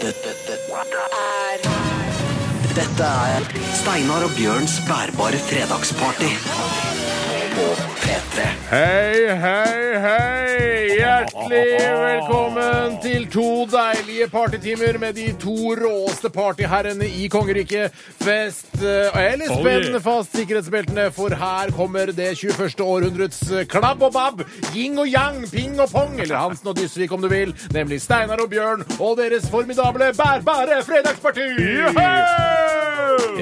[0.00, 1.58] Dette, dette, er
[2.72, 3.44] dette er
[3.76, 6.30] Steinar og Bjørns bærbare fredagsparty.
[7.52, 7.91] På P3.
[8.32, 10.96] Hei, hei, hei!
[10.96, 17.92] Hjertelig velkommen til to deilige partytimer med de to råeste partyherrene i kongeriket.
[18.22, 22.80] Fest eh, eller spenn fast sikkerhetsbeltene, for her kommer det 21.
[22.80, 24.40] århundrets klabb og babb,
[24.72, 28.40] yin og yang, ping og pong, eller Hansen og Dysvik om du vil, nemlig Steinar
[28.40, 31.50] og Bjørn og deres formidable bærbare fredagsparty!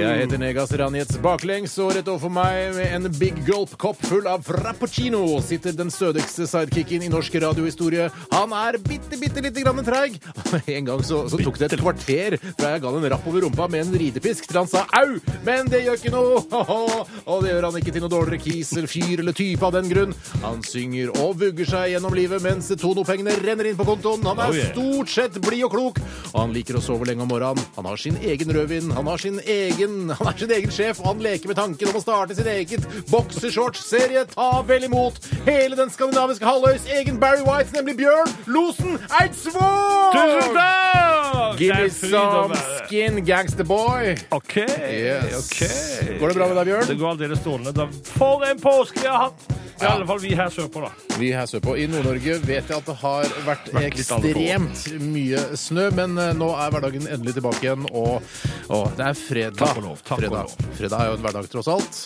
[0.01, 4.45] Jeg heter Negas Ranjets baklengs, og rett overfor meg med en big gulp-kopp full av
[4.47, 8.07] frappuccino sitter den stødigste sidekicken i norsk radiohistorie.
[8.33, 10.17] Han er bitte, bitte lite grann treig.
[10.71, 13.45] En gang så, så tok det et kvarter fra jeg ga han en rapp over
[13.45, 16.41] rumpa med en ridepisk til han sa au, men det gjør ikke noe.
[17.31, 19.91] Og det gjør han ikke til noe dårligere kis eller fyr eller type av den
[19.91, 20.17] grunn.
[20.47, 24.25] Han synger og vugger seg gjennom livet mens tonopengene renner inn på kontoen.
[24.31, 26.03] Han er stort sett blid og klok,
[26.33, 27.69] og han liker å sove lenge om morgenen.
[27.77, 31.13] Han har sin egen rødvin, han har sin egen Han er sin egen sjef, og
[31.13, 34.27] han leker med tanken om å starte sin eget boksershorts-serie.
[34.35, 40.17] Ta vel imot hele den skandinaviske halvøys egen Barry White, nemlig Bjørn Losen Eidsvåg!
[40.17, 41.20] Tusen takk!
[41.59, 42.55] Give me some
[42.87, 44.15] skin, gangster boy.
[44.31, 44.57] OK.
[44.57, 45.39] Yes.
[45.41, 46.19] ok.
[46.21, 46.87] Går det bra med deg, Bjørn?
[46.91, 47.73] Det går aldeles strålende.
[47.77, 49.49] Da- For en påske jeg har hatt!
[49.81, 50.91] I alle fall vi her sørpå, da.
[51.17, 54.83] Vi her sørpå i Nord-Norge vet jeg at det har vært Vært litt av ekstremt
[55.01, 58.21] mye snø, men eh, nå er hverdagen endelig tilbake igjen, og,
[58.69, 59.57] og det er fredag.
[59.63, 60.53] Takk og lov, takk og fredag.
[60.53, 60.77] lov.
[60.83, 62.03] fredag er jo en hverdag, tross alt.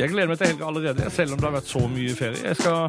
[0.00, 2.40] Jeg gleder meg til helga allerede, selv om det har vært så mye ferie.
[2.48, 2.88] Jeg skal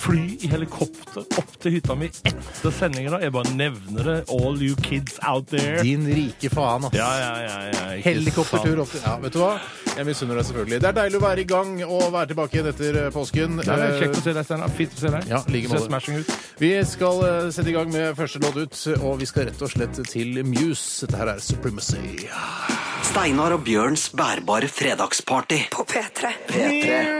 [0.00, 3.14] fly i helikopter opp til hytta mi etter sendingen.
[3.14, 3.20] da.
[3.22, 4.16] Jeg bare nevner det.
[4.30, 5.82] All you kids out there.
[5.82, 6.94] Din rike faen, ass.
[6.96, 7.56] Ja, ja, ja.
[7.74, 9.52] ja ikke Helikoptertur opp til Ja, vet du hva?
[9.96, 10.80] Jeg misunner deg selvfølgelig.
[10.80, 13.58] Det er deilig å være i gang og være tilbake igjen etter eh, påsken.
[13.60, 14.74] Nei, er Eh, Kjekt å se deg, Steinar.
[14.78, 15.28] Fint å se deg.
[15.28, 15.68] Ja, like.
[15.72, 16.34] Ser smashing ut.
[16.62, 19.72] Vi skal eh, sette i gang med første låt ut, og vi skal rett og
[19.74, 21.06] slett til Muse.
[21.06, 22.28] Dette her er Supremacy.
[23.10, 25.64] Steinar og Bjørns bærbare fredagsparty.
[25.74, 26.36] på P3.
[26.48, 27.19] P3.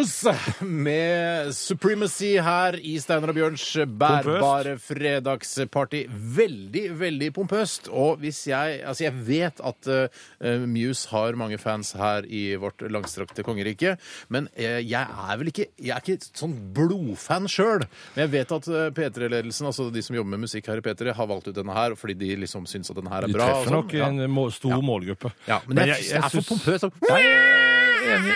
[0.00, 0.32] Muse
[0.64, 3.64] med Supremacy her i Steinar og Bjørns
[4.00, 6.06] bærbare fredagsparty.
[6.36, 7.90] Veldig, veldig pompøst.
[7.92, 12.80] Og hvis jeg Altså, jeg vet at uh, Muse har mange fans her i vårt
[12.88, 13.96] langstrakte kongerike,
[14.32, 17.84] men uh, jeg er vel ikke Jeg er ikke sånn blodfan sjøl.
[18.14, 21.12] Men jeg vet at uh, P3-ledelsen, altså de som jobber med musikk her i P3,
[21.20, 23.50] har valgt ut denne her fordi de liksom syns at denne her er bra.
[23.50, 23.78] De treffer sånn.
[23.82, 24.08] nok Ja.
[24.08, 24.80] en må stor Ja.
[24.80, 25.34] målgruppe.
[25.50, 26.86] Ja, men, jeg er, jeg, er for pompøs.
[26.88, 27.89] sånn.
[28.16, 28.34] Enig.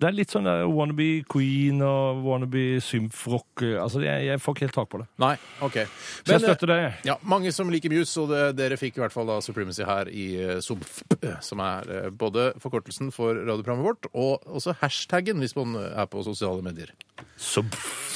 [0.00, 3.62] Det er litt sånn der wannabe Queen og wannabe symfrock.
[3.82, 5.06] Altså, jeg, jeg får ikke helt tak på det.
[5.20, 5.34] Nei,
[5.66, 5.76] OK.
[6.24, 6.78] Så jeg støtter det.
[7.08, 10.08] Ja, Mange som liker Muse, og det, dere fikk i hvert fall da Supremacy her
[10.08, 11.02] i eh, SUBF,
[11.48, 16.24] som er eh, både forkortelsen for radioprogrammet vårt, og også hashtaggen hvis man er på
[16.26, 16.92] sosiale medier.
[17.40, 17.60] Så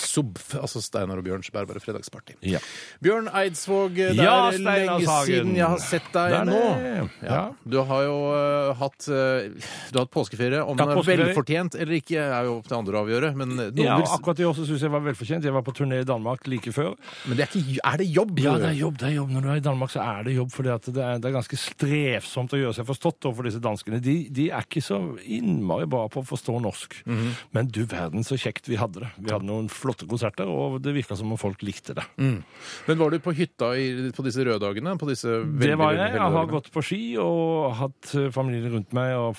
[0.04, 2.36] SUBF, altså Steinar og Bjørns bærbare fredagsparty.
[2.48, 2.60] Ja.
[3.04, 5.26] Bjørn Eidsvåg, det Ja, er Steinar lenge Sagen.
[5.28, 6.60] siden jeg har sett deg Det er nå.
[6.60, 7.28] det.
[7.28, 7.40] Ja.
[7.68, 9.48] Du har jo eh, hatt, eh,
[9.92, 10.62] du har hatt påskeferie.
[10.64, 13.30] Om den er velfortjent eller ikke, er jo opp til andre å avgjøre.
[13.36, 15.42] Men, eh, noen Ja, vil, akkurat i år så syns jeg var velfortjent.
[15.44, 16.94] Jeg var på turné i Danmark like før.
[17.26, 18.38] men det er, ikke, er det jobb?
[18.38, 18.98] Ja, det er jobb.
[18.98, 19.30] det er jobb.
[19.30, 20.50] Når du er i Danmark, så er det jobb.
[20.74, 24.00] at det det er ganske strevsomt å gjøre seg forstått overfor disse danskene.
[24.02, 27.02] De, de er ikke så innmari bra på å forstå norsk.
[27.06, 27.30] Mhm.
[27.52, 29.10] Men du verden så kjekt vi hadde det.
[29.18, 32.04] Vi hadde noen flotte konserter, og det virka som om folk likte det.
[32.18, 34.96] Men var du på hytta i, på disse røddagene?
[35.00, 36.12] På disse veldig, Det var jeg.
[36.14, 39.34] Jeg har gått på ski og hatt familien rundt meg og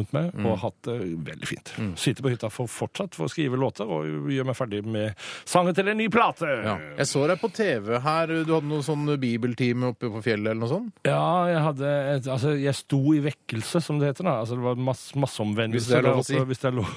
[0.00, 0.46] rundt meg, Mm.
[0.46, 0.96] og hatt det
[1.30, 1.72] veldig fint.
[2.00, 5.76] Sitter på hytta for fortsatt for å skrive låter og gjør meg ferdig med sangen
[5.76, 6.48] til en ny plate.
[6.64, 6.76] Ja.
[7.00, 8.34] Jeg så deg på TV her.
[8.46, 11.02] Du hadde noen sånn bibeltime oppe på fjellet eller noe sånt?
[11.08, 14.28] Ja, jeg hadde et, Altså, jeg sto i vekkelse, som det heter.
[14.28, 14.38] da.
[14.44, 15.84] Altså, Det var masse, masseomvendelse.
[15.84, 16.38] Hvis det er lov å si.
[16.50, 16.94] Hvis det er lov.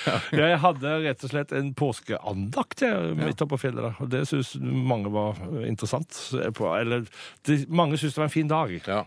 [0.34, 3.82] ja, jeg hadde rett og slett en påskeandakt jeg, midt oppe på fjellet.
[3.84, 6.16] der, og Det syns mange var interessant.
[6.36, 7.06] Eller
[7.48, 8.76] de, mange syns det var en fin dag.
[8.86, 9.02] Ja.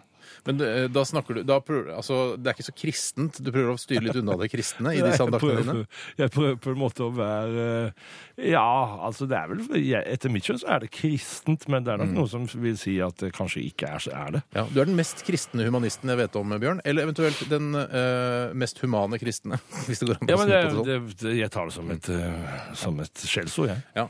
[0.46, 3.38] Men det, da snakker du da prøver, altså, Det er ikke så kristent.
[3.44, 5.86] Du prøver å styre litt unna det kristne i disse andaktene dine?
[6.20, 8.64] Jeg prøver på en måte å være eh, Ja,
[9.08, 11.98] altså det er vel jeg- Etter mitt skjønn så er det kristent, men det er
[12.04, 12.18] nok Mm.
[12.20, 14.42] noe som vil si at det kanskje ikke er så er det.
[14.54, 16.82] Ja, Du er den mest kristne humanisten jeg vet om, Bjørn.
[16.86, 19.60] Eller eventuelt den eh, mest humane kristne.
[19.88, 20.86] Hvis det går an Ja, å men det, det sånn.
[20.86, 23.84] det, det, Jeg tar det som et, eh, som et skjellsord, jeg.
[23.96, 24.10] Ja,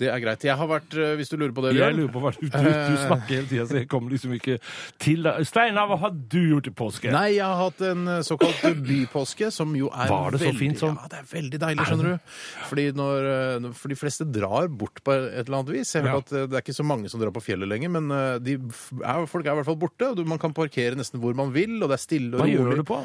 [0.00, 0.44] Det er greit.
[0.48, 2.46] Jeg har vært, eh, hvis du lurer på det, Jeg Bjørn lurer på hva du,
[2.48, 4.56] du, du snakker hele tida, så jeg kommer liksom ikke
[5.04, 5.44] til deg.
[5.50, 7.12] Steinar, hva har du gjort i påske?
[7.12, 10.58] Nei, jeg har hatt en eh, såkalt bypåske, som jo er Var det så veldig,
[10.62, 12.32] fint som- Ja, det er veldig deilig, skjønner du.
[12.70, 13.28] Fordi når,
[13.66, 15.92] eh, For de fleste drar bort på et eller annet vis.
[15.94, 16.14] Jeg har Ja.
[16.20, 18.38] hørt at eh, Det er ikke så mange som drar på fjellet lenger, men eh,
[18.38, 20.08] de f- er, folk er i hvert fall borte.
[20.10, 22.46] og du- Man kan parkere nesten hvor man vil, og det er stille og Hva
[22.48, 22.56] rolig.
[22.58, 23.04] gjør du på?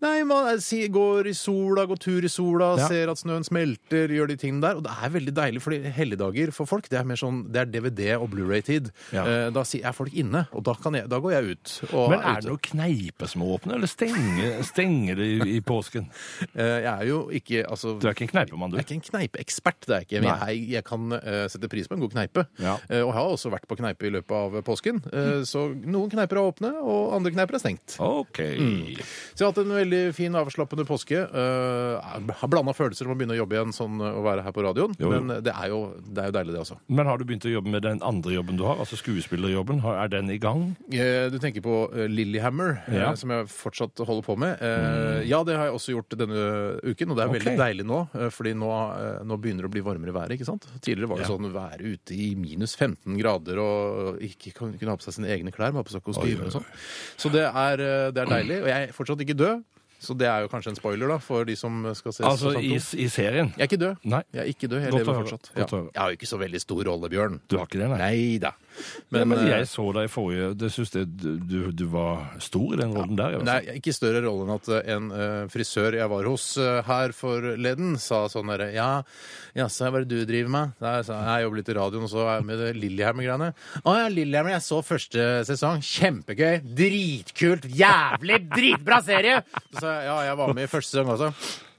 [0.00, 2.86] Nei, man si- går i sola, går tur i sola, Ja.
[2.88, 4.76] ser at snøen smelter, gjør de tingene der.
[4.76, 7.64] Og det er veldig deilig, fordi helligdager for folk, det er mer sånn, det er
[7.66, 8.90] DVD og Blu-ray-tid.
[9.12, 9.24] Ja.
[9.26, 11.80] Eh, Da si- er folk inne, og da, kan jeg, da går jeg ut.
[11.92, 12.48] Og Men er det ute.
[12.50, 16.08] noen kneiper som åpner, eller stenger, stenger det i, i påsken?
[16.58, 17.98] Eh, Jeg er jo ikke, altså...
[18.00, 18.76] Du er ikke en kneipemann, du?
[18.76, 20.22] Jeg er ikke en kneipeekspert, det er jeg ikke.
[20.22, 20.46] Men Nei.
[20.54, 22.46] jeg, jeg kan eh, sette pris på en god kneipe.
[22.58, 22.76] Ja.
[22.88, 25.02] Eh, og jeg har også vært på kneipe i løpet av påsken.
[25.12, 27.98] Eh, så noen kneiper er åpne, og andre kneiper er stengt.
[27.98, 28.38] OK.
[29.34, 31.16] Så jeg har hatt en veldig fin, avslappende påske.
[31.18, 34.52] Eh, jeg har blanda følelser om å begynne å jobbe igjen sånn å være her
[34.52, 34.94] på radioen.
[35.00, 35.20] Jo, jo.
[35.20, 36.78] Men det er, jo, det er jo deilig, det også.
[36.88, 39.80] Men har du begynt å jobbe med den andre jobben du har, altså skuespillerjobben?
[39.88, 40.76] Er den i gang?
[40.92, 43.14] Uh, Du tenker på eh, Lillehammer, eh, Ja.
[43.18, 44.58] som jeg fortsatt holder på med.
[44.60, 45.26] Mm.
[45.28, 46.42] Ja, det har jeg også gjort denne
[46.84, 47.58] uken, og det er veldig Ok.
[47.62, 48.00] deilig nå.
[48.14, 50.66] eh, Fordi nå, eh, nå begynner det å bli varmere været, ikke sant?
[50.80, 51.32] Tidligere var det Ja.
[51.34, 55.52] sånn være ute i minus 15 grader og ikke kunne ha på seg sine egne
[55.52, 56.64] klær, men ha på seg kostymer og sånn.
[57.16, 58.62] Så det er, eh, det er deilig.
[58.62, 59.64] Og jeg er fortsatt ikke død,
[59.98, 62.64] så det er jo kanskje en spoiler da, for de som skal se Altså sesong
[62.64, 63.52] i, i serien?
[63.56, 63.96] Jeg er ikke død.
[64.04, 64.22] Nei.
[64.32, 65.24] Jeg er ikke død, jeg Godt å lever høre.
[65.26, 65.50] fortsatt.
[65.54, 65.82] Godt å Ja.
[65.82, 65.90] høre.
[65.94, 67.40] Jeg har jo ikke så veldig stor rolle, Bjørn.
[67.48, 67.98] Du har ikke det, nei?
[67.98, 68.52] Nei da.
[69.14, 72.74] Men, Men, eh, jeg så deg i forrige Det syns jeg du, du, var stor
[72.74, 73.36] i den rollen der.
[73.36, 76.46] Jeg Nei, ikke større rolle enn at eh, en eh, frisør jeg var hos
[76.88, 78.88] her forleden, sa sånn derre Ja,
[79.56, 80.74] jaså, hva er det du driver med?
[80.82, 83.50] Der, så, jeg jobber litt i radioen, og så er jeg med Lillehammer-greiene.
[83.82, 85.80] Å ja, Lillehammer, jeg så første sesong.
[85.84, 86.60] Kjempegøy.
[86.78, 87.68] Dritkult.
[87.78, 89.40] Jævlig dritbra serie!
[89.78, 91.32] Så ja, jeg var med i første sesong også.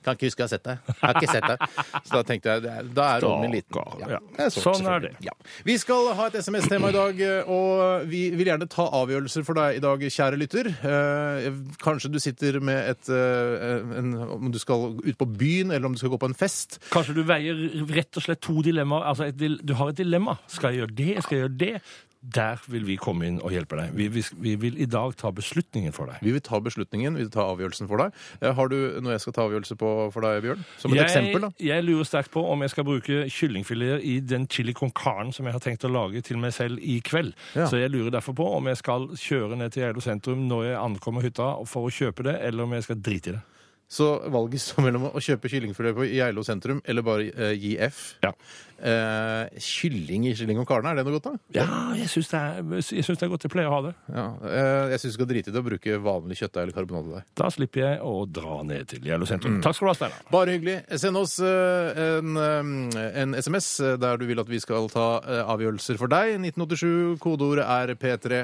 [0.06, 0.90] Kan ikke huske jeg har sett deg.
[0.90, 1.63] Jeg har ikke sett deg.
[2.07, 4.07] Så da tenkte jeg da er rollen min liten.
[4.07, 4.48] Ja.
[4.54, 5.12] Sånn er det.
[5.25, 5.34] Ja.
[5.68, 7.19] Vi skal ha et SMS-tema i dag,
[7.51, 10.72] og vi vil gjerne ta avgjørelser for deg i dag, kjære lytter.
[10.72, 11.50] Eh,
[11.84, 15.96] Kanskje du sitter med et eh, en, Om du skal ut på byen, eller om
[15.98, 16.80] du skal gå på en fest.
[16.94, 17.60] Kanskje du veier
[17.92, 19.10] rett og slett to dilemmaer.
[19.12, 20.38] Altså et, du har et dilemma.
[20.48, 21.12] Skal jeg gjøre det?
[21.25, 21.74] Skal jeg gjøre det?
[22.19, 23.94] Der vil vi komme inn og hjelpe deg.
[23.95, 26.18] Vi, vi, vi vil i dag ta beslutningen for deg.
[26.25, 28.18] Vi vil ta beslutningen, vi vil ta avgjørelsen for deg.
[28.42, 30.66] Eh, Har du noe jeg skal ta avgjørelse på for deg, Bjørn?
[30.81, 31.51] Som et jeg, eksempel, da.
[31.63, 35.48] jeg lurer sterkt på om jeg skal bruke kyllingfileter i den chili con carne som
[35.48, 37.31] jeg har tenkt å lage til meg selv i kveld.
[37.56, 37.69] Ja.
[37.71, 40.81] Så jeg lurer derfor på om jeg skal kjøre ned til Geilo sentrum når jeg
[40.81, 43.45] ankommer hytta for å kjøpe det, eller om jeg skal drite i det.
[43.89, 48.03] Så valget står mellom å kjøpe kyllingfilet på Geilo sentrum eller bare eh, gi F.
[48.21, 48.36] Ja.
[48.80, 51.39] Eh, kylling i kylling og karne, er det noe godt, da?
[51.57, 51.65] Ja,
[51.97, 53.44] jeg syns det, er- jeg det er godt.
[53.44, 53.94] Jeg pleier å ha det.
[54.13, 54.25] Ja.
[54.47, 57.25] Eh, jeg syns du skal drite i det og bruke vanlig kjøttdeig eller karbonadedeig.
[57.41, 59.57] Da slipper jeg å dra ned til Geilo sentrum.
[59.65, 60.21] Takk skal du ha, Steinar.
[60.31, 60.77] Bare hyggelig.
[61.01, 65.41] Send oss eh, en, eh, en SMS der du vil at vi skal ta eh,
[65.50, 66.38] avgjørelser for deg.
[66.39, 68.44] 1987, kodeordet er P3.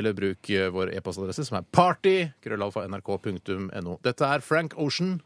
[0.00, 2.16] Eller bruk eh, vår e-postadresse, som er party.
[2.46, 3.98] Krøllalfa nrk.no.
[4.06, 5.22] Dette er Frank Ocean.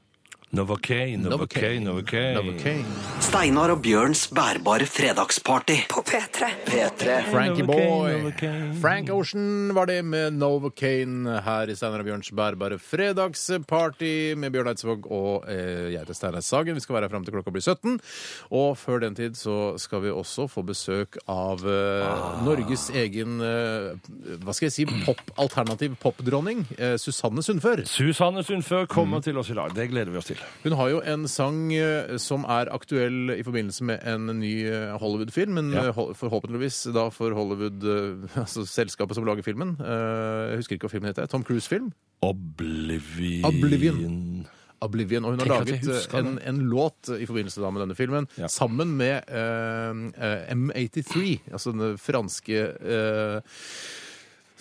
[0.51, 2.41] Novocaine, Novocaine, Novocaine.
[2.41, 2.85] Novocaine.
[3.21, 5.75] Steinar og Bjørns bærbare fredagsparty.
[5.93, 6.49] På P3.
[6.65, 7.17] P3.
[7.29, 8.33] Frankie Boy.
[8.81, 14.71] Frank Ocean var det med Novocaine her i Steinar og Bjørns bærbare fredagsparty med Bjørn
[14.73, 16.81] Eidsvåg og eh, jeg heter Steinar Sagen.
[16.81, 18.01] Vi skal være her fram til klokka blir 17.
[18.49, 23.93] Og før den tid så skal vi også få besøk av eh, Norges egen eh,
[24.41, 27.85] hva skal jeg si, pop-alternativ popdronning, eh, Susanne Sundfør.
[27.85, 29.77] Susanne Sundfør kommer til oss i dag.
[29.77, 30.38] Det gleder vi oss til.
[30.65, 34.97] Hun har jo en sang eh, som er aktuell i forbindelse med en ny eh,
[34.99, 35.87] Hollywood-film, men Ja.
[35.93, 37.85] eh, forhåpentligvis da for Hollywood,
[38.43, 39.77] altså selskapet som lager filmen.
[39.79, 41.27] Jeg husker ikke hva filmen heter.
[41.31, 41.93] Tom Cruise-film.
[42.23, 43.45] Oblivion.
[43.45, 44.47] Oblivion.
[44.81, 45.25] Oblivion.
[45.25, 48.47] Og hun har Tenk laget en, en låt i forbindelse da med denne filmen, Ja.
[48.47, 53.41] sammen med eh, M83, altså den franske eh,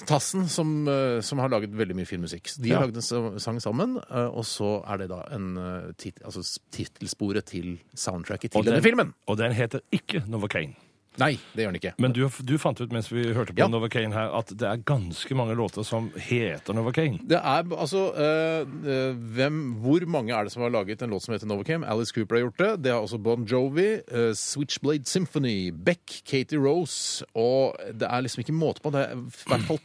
[0.06, 2.52] Tassen, som, eh, som har laget veldig mye fin musikk.
[2.62, 2.86] De har Ja.
[2.86, 7.46] laget en sang sammen, eh, og så er det da en eh, tit, altså tittelsporet
[7.46, 9.14] til soundtracket til den, denne filmen.
[9.28, 10.76] Og den heter ikke Novocaine.
[11.18, 11.94] Nei, det gjør den ikke.
[12.04, 13.68] Men du, du fant ut mens vi hørte på Ja.
[13.72, 17.20] Novocaine her, at det er ganske mange låter som heter Novocaine.
[17.26, 21.34] Det er altså eh, hvem, Hvor mange er det som har laget en låt som
[21.34, 21.88] heter Novocaine?
[21.90, 22.72] Alice Cooper har gjort det.
[22.86, 28.46] Det har også Bon Jovi, uh, Switchblade Symphony, Beck, Katie Rose Og det er liksom
[28.46, 28.94] ikke måte på.
[28.94, 29.82] Det er i hvert fall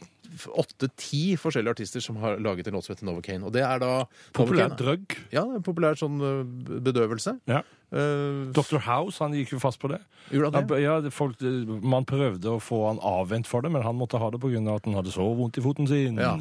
[0.47, 3.43] åtte-ti forskjellige artister som har laget en låt som heter Novocaine.
[3.45, 5.17] Og det er da Populær Novocaine- drug.
[5.31, 7.39] Ja, en populær sånn eh, bedøvelse.
[7.49, 7.63] Ja.
[7.93, 8.79] Uh, Dr.
[8.81, 9.99] House han gikk jo fast på det.
[10.33, 10.79] Gjorde han det?
[10.81, 11.37] Ja, folk,
[11.85, 14.61] man prøvde å få han avvent for det, men han måtte ha det pga.
[14.73, 16.17] at han hadde så vondt i foten sin.
[16.17, 16.33] Ja.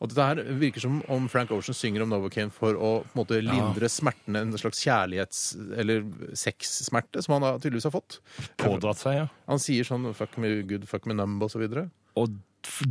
[0.00, 3.20] Og dette her virker som om Frank Ocean synger om Novocaine for å på en
[3.20, 8.20] måte lindre smertene, en slags kjærlighets- eller sexsmerte, som han da tydeligvis har fått.
[8.56, 9.28] Pådratt seg, ja.
[9.50, 11.90] Han sier sånn 'fuck me good, fuck me numb' og så videre.
[12.16, 12.32] Og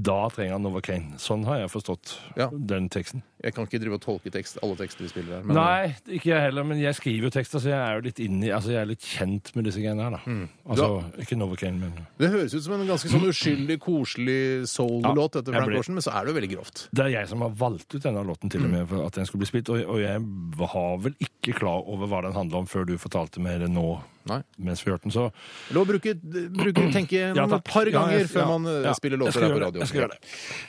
[0.01, 1.17] da trenger han Novocaine.
[1.21, 2.49] Sånn har jeg forstått Ja.
[2.53, 3.23] den teksten.
[3.43, 5.43] Jeg kan ikke drive og tolke tekst, alle tekster vi spiller her.
[5.43, 8.19] men- Nei, ikke jeg heller, men jeg skriver jo tekster, så jeg er jo litt
[8.23, 10.21] inni, altså jeg er litt kjent med disse greiene her, da.
[10.25, 10.47] Mm.
[10.69, 15.51] Altså, ikke Novocaine, men Det høres ut som en ganske sånn uskyldig, koselig soul-låt etter
[15.53, 16.87] Frank men så er det jo veldig grovt.
[16.93, 18.71] det er jeg som har valgt ut denne låten til og Mm.
[18.71, 20.21] med for at den skulle bli spilt, og, og jeg
[20.57, 24.01] var vel ikke klar over hva den handla om før du fortalte meg det nå
[24.25, 24.41] Nei.
[24.57, 25.31] mens vi hørte den, så
[25.75, 28.93] Lov å tenke Ja, gjennom et par par Ja, ganger jeg- før ja, man eh,
[28.93, 30.09] spiller låter her på radio.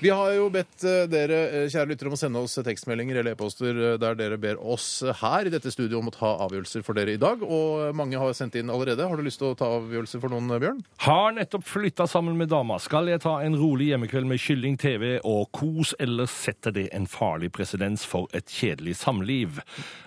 [0.00, 3.35] Vi har jo bedt eh, dere, eh, kjære lyttere, om å sende oss tekstmeldinger eller
[3.35, 6.99] e-poster eh, der dere ber oss her i dette studioet om å ta avgjørelser for
[6.99, 7.42] dere i dag.
[7.44, 9.06] Og mange har sendt inn allerede.
[9.09, 10.85] Har du lyst til å ta avgjørelser for noen, eh, Bjørn?
[11.06, 12.78] Har nettopp flytta sammen med dama.
[12.83, 17.06] Skal jeg ta en rolig hjemmekveld med kylling, TV og kos, eller setter det en
[17.06, 19.61] farlig presedens for et kjedelig samliv?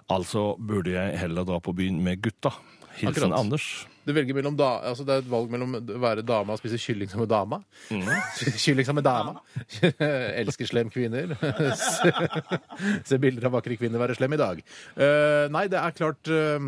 [0.10, 2.54] Altså burde jeg heller dra på byen med gutta.
[2.98, 3.40] Hilsen Akkurat.
[3.40, 3.88] Anders.
[4.08, 6.80] Du velger mellom da, altså Det er et valg mellom å være dame og spise
[6.80, 7.60] kylling som en dame.
[7.92, 8.08] Mhm.
[8.64, 9.34] kylling som en dame.
[10.42, 11.34] Elsker slem kvinner.
[11.76, 12.14] Se-
[13.12, 14.62] Se bilder av vakre kvinner være slem i dag.
[14.96, 16.68] Uh, nei, det er klart uh,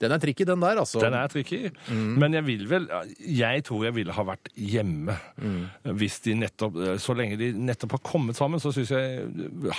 [0.00, 1.02] Den er tricky, den der, altså.
[1.04, 2.88] Den er tricky, men jeg vil vel
[3.20, 5.16] Jeg tror jeg ville ha vært hjemme.
[6.00, 9.26] Hvis de nettopp Så lenge de nettopp har kommet sammen, så syns jeg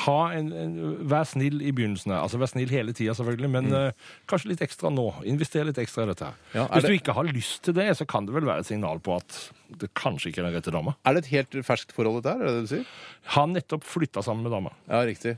[0.05, 0.75] ha en, en,
[1.12, 2.13] Vær snill i begynnelsen.
[2.17, 5.08] Altså Vær snill hele tida, selvfølgelig, men eh, kanskje litt ekstra nå.
[5.29, 6.38] Invester litt ekstra i dette her.
[6.55, 8.68] Ja, er det- du ikke har lyst til det, så kan det vel være et
[8.70, 9.38] signal på at
[9.82, 10.94] det kanskje ikke er den rette dama.
[11.08, 12.42] Er det et helt ferskt forhold, dette her?
[12.44, 12.90] Er det det du sier?
[13.38, 14.74] Han nettopp flytta sammen med dama.
[14.92, 15.38] Ja, riktig.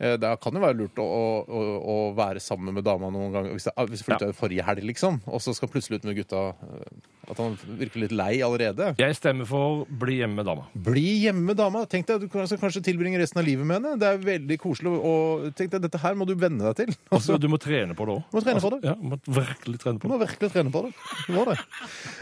[0.00, 1.06] Eh, Det kan jo være lurt å,
[1.44, 3.52] å, å være sammen med dama noen ganger.
[3.58, 6.46] Hvis, det, hvis flytta ut forrige helg, liksom, og så skal plutselig ut med gutta
[6.54, 8.92] eh, At han virker litt lei allerede.
[9.00, 10.66] Jeg stemmer for bli hjemme med dama.
[10.86, 11.84] Bli hjemme med dama.
[11.90, 13.94] Tenk deg, Du kan altså kanskje tilbringe resten av livet med henne.
[14.00, 14.92] Det er veldig koselig.
[14.94, 16.94] Og tenk deg, Dette her må du venne deg til.
[17.14, 18.22] Altså, du må trene på det òg.
[18.34, 18.78] Må trene på det.
[18.84, 20.90] Ja, må virkelig trene Du må virkelig trene på det.
[21.28, 21.56] Du må det.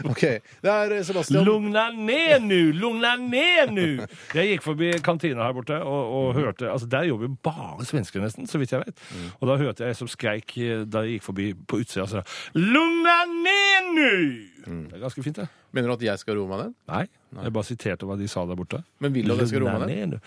[0.07, 0.23] OK.
[0.63, 1.43] Det er eh, Sebastian.
[1.47, 2.59] Lugna ned nå!
[2.77, 3.87] Lugna ned nå!
[4.37, 8.21] Jeg gikk forbi kantina her borte og, og hørte altså Der jobber jo bare svensker,
[8.23, 9.03] nesten, så vidt jeg vet.
[9.39, 12.27] Og da hørte jeg som skreik eh, da jeg gikk forbi på utsida sånn
[12.59, 13.91] Lugna ned
[14.67, 14.89] nå!
[14.89, 15.47] Det er ganske fint, det.
[15.73, 16.73] Mener du at jeg skal roe meg ned?
[16.91, 17.05] Nei,
[17.43, 18.83] jeg bare siterte hva de sa der borte.
[18.99, 20.19] Men vil du at jeg skal roe meg ned?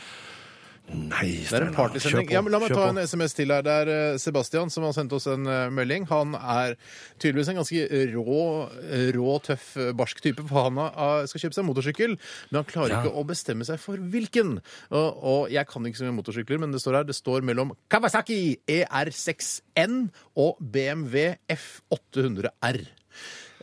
[0.86, 2.28] Nei, Det er en partysending.
[2.30, 3.64] Ja, la meg ta en SMS til her.
[3.66, 6.04] Det er eh, Sebastian som har sendt oss en eh, melding.
[6.12, 6.76] Han er
[7.18, 8.44] tydeligvis en ganske rå,
[8.86, 10.44] eh, rå tøff, barsk type.
[10.46, 10.78] For han
[11.26, 12.14] skal kjøpe seg motorsykkel,
[12.52, 13.00] men han klarer Ja.
[13.02, 14.60] ikke å bestemme seg for hvilken.
[14.94, 17.74] Og, og jeg kan ikke så mye motorsykler, men det står her det står mellom
[17.90, 18.38] Kawasaki
[18.70, 19.98] ER6N
[20.38, 22.86] og BMW F800R.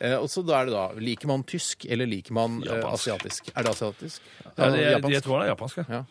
[0.04, 3.00] Eh, og så da er det da, Liker man tysk, eller liker man eh, Japansk.
[3.00, 3.52] asiatisk?
[3.56, 4.26] Er det asiatisk?
[4.44, 5.80] Ja, det, jeg, jeg tror det er japansk.
[5.84, 6.02] ja.
[6.02, 6.04] Ja.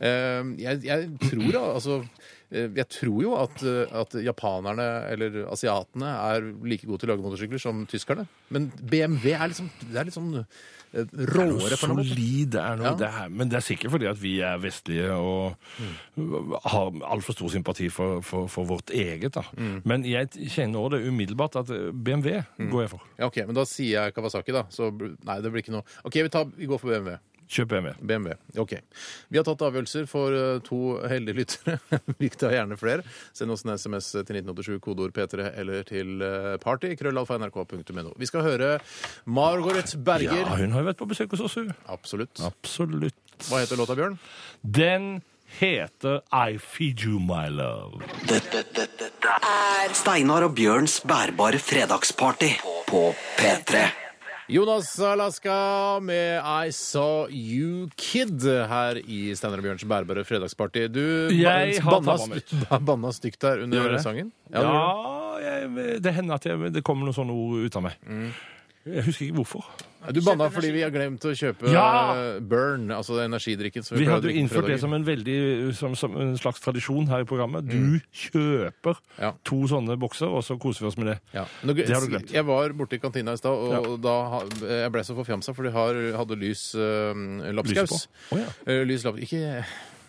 [0.00, 2.00] Eh, jeg, jeg tror da, altså
[2.50, 7.22] Jeg tror jo at, eh, at japanerne eller asiatene er like gode til å lage
[7.22, 8.26] motorsykler som tyskerne.
[8.50, 12.02] Men BMW er liksom Det er litt sånn eh, råere for noe.
[12.02, 12.94] Solid det er noe, Ja.
[12.98, 15.54] det er, men det er sikkert fordi at vi er vestlige og
[16.64, 19.32] har altfor stor sympati for, for, for vårt eget.
[19.38, 19.44] da.
[19.86, 22.40] Men jeg kjenner også det umiddelbart at BMW
[22.70, 23.06] går jeg for.
[23.20, 24.64] Ja, ok, Men da sier jeg Kawasaki, da.
[24.74, 25.86] Så nei, det blir ikke noe.
[26.04, 27.16] OK, vi, tar, vi går for BMW.
[27.50, 27.94] Kjøp BMW.
[28.06, 28.34] BMW.
[28.62, 28.76] OK.
[29.28, 31.78] Vi har tatt avgjørelser for eh, to heldige lyttere.
[32.22, 33.02] Vi tar gjerne flere.
[33.34, 38.12] Send oss en SMS til 1987, kodeord P3, eller til eh, party, krøllalfa.nrk.no.
[38.20, 38.76] Vi skal høre
[39.26, 40.44] Margaret Berger.
[40.44, 41.72] Ja, hun har jo vært på besøk hos oss, hun.
[41.90, 42.38] Absolutt.
[42.46, 43.18] Absolutt.
[43.48, 44.20] Hva heter låta, Bjørn?
[44.62, 45.08] Den
[45.58, 48.04] heter I Feed You My Love.
[48.28, 52.52] Dette, dette, dette er Steinar og Bjørns bærbare fredagsparty
[52.86, 53.02] på
[53.40, 53.82] P3.
[54.50, 55.56] Jonas Alaska
[56.02, 60.86] med I Saw You Kid her i Steinar og Bjørns bærbare fredagsparty.
[60.90, 61.02] Du
[61.34, 64.32] Jeg har banna, tabba meg st- banna stygt der under sangen.
[64.50, 64.64] Ja,
[65.38, 67.94] det jeg, det hender at jeg, det kommer noen sånne ord ut av meg.
[68.86, 69.64] Jeg husker ikke hvorfor.
[70.10, 70.20] du.
[70.24, 72.14] Banna fordi vi har glemt å kjøpe Ja!
[72.16, 73.84] eh, Burn, altså energidrikken.
[73.84, 74.80] som Vi pleier å hadde jo drikke på innført det fredager.
[74.80, 77.68] som en veldig som, som en slags tradisjon her i programmet.
[77.68, 79.32] Du kjøper Ja.
[79.44, 81.18] to sånne bokser, og så koser vi oss med det.
[81.34, 81.44] Ja.
[81.62, 82.32] Nå, Det har du glemt.
[82.32, 83.96] Jeg var borte i kantina i stad, og Ja.
[83.96, 87.12] da ha- jeg ble så forfjamsa, for de har, hadde lys uh,
[87.52, 87.90] lapskaus.
[87.92, 88.36] Lyset på?
[88.36, 88.48] Å, ja.
[88.66, 89.18] Eh, lys laps...
[89.20, 89.64] Ikke,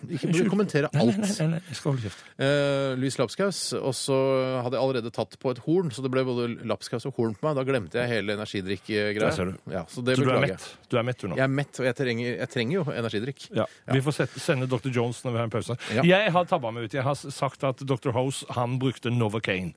[0.10, 0.50] ikke Unnskyld.
[0.50, 1.17] kommentere alt.
[1.17, 2.24] nei, nei, nei, jeg skal holde kjeft.
[2.41, 4.17] Eh, lys lapskaus, og så
[4.63, 7.48] hadde jeg allerede tatt på et horn, så det ble både lapskaus og horn på
[7.48, 7.55] meg.
[7.60, 9.31] Da glemte jeg hele energidrikkgreia.
[9.36, 9.53] Ser.
[9.72, 10.65] Ja, så det Så du er mett?
[10.89, 11.36] Du er mett, du nå?
[11.38, 13.48] Jeg er mett, og jeg trenger, jeg trenger jo energidrikk.
[13.55, 13.65] Ja.
[13.91, 14.89] Vi får sette, sende Dr.
[14.89, 15.77] Jones når vi har en pause.
[15.96, 16.03] Ja.
[16.08, 16.93] Jeg har tabba meg ut.
[16.98, 18.12] Jeg har sagt at Dr.
[18.15, 19.74] Hose han brukte Novocaine.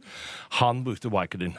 [0.61, 1.55] Han brukte Vicodin.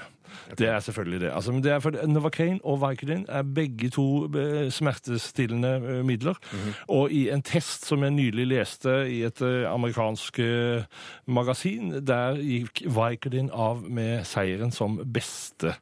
[0.58, 1.32] Det er selvfølgelig det.
[1.34, 6.04] Altså, men det er for Novocaine og Vicodin er begge to eh, smertestillende midler.
[6.04, 6.34] midler.
[6.34, 6.84] -hmm.
[6.88, 10.84] Og i en test som jeg nylig leste i et eh, amerikansk eh,
[11.28, 15.74] magasin, der gikk Vicodin av med seieren som beste eh,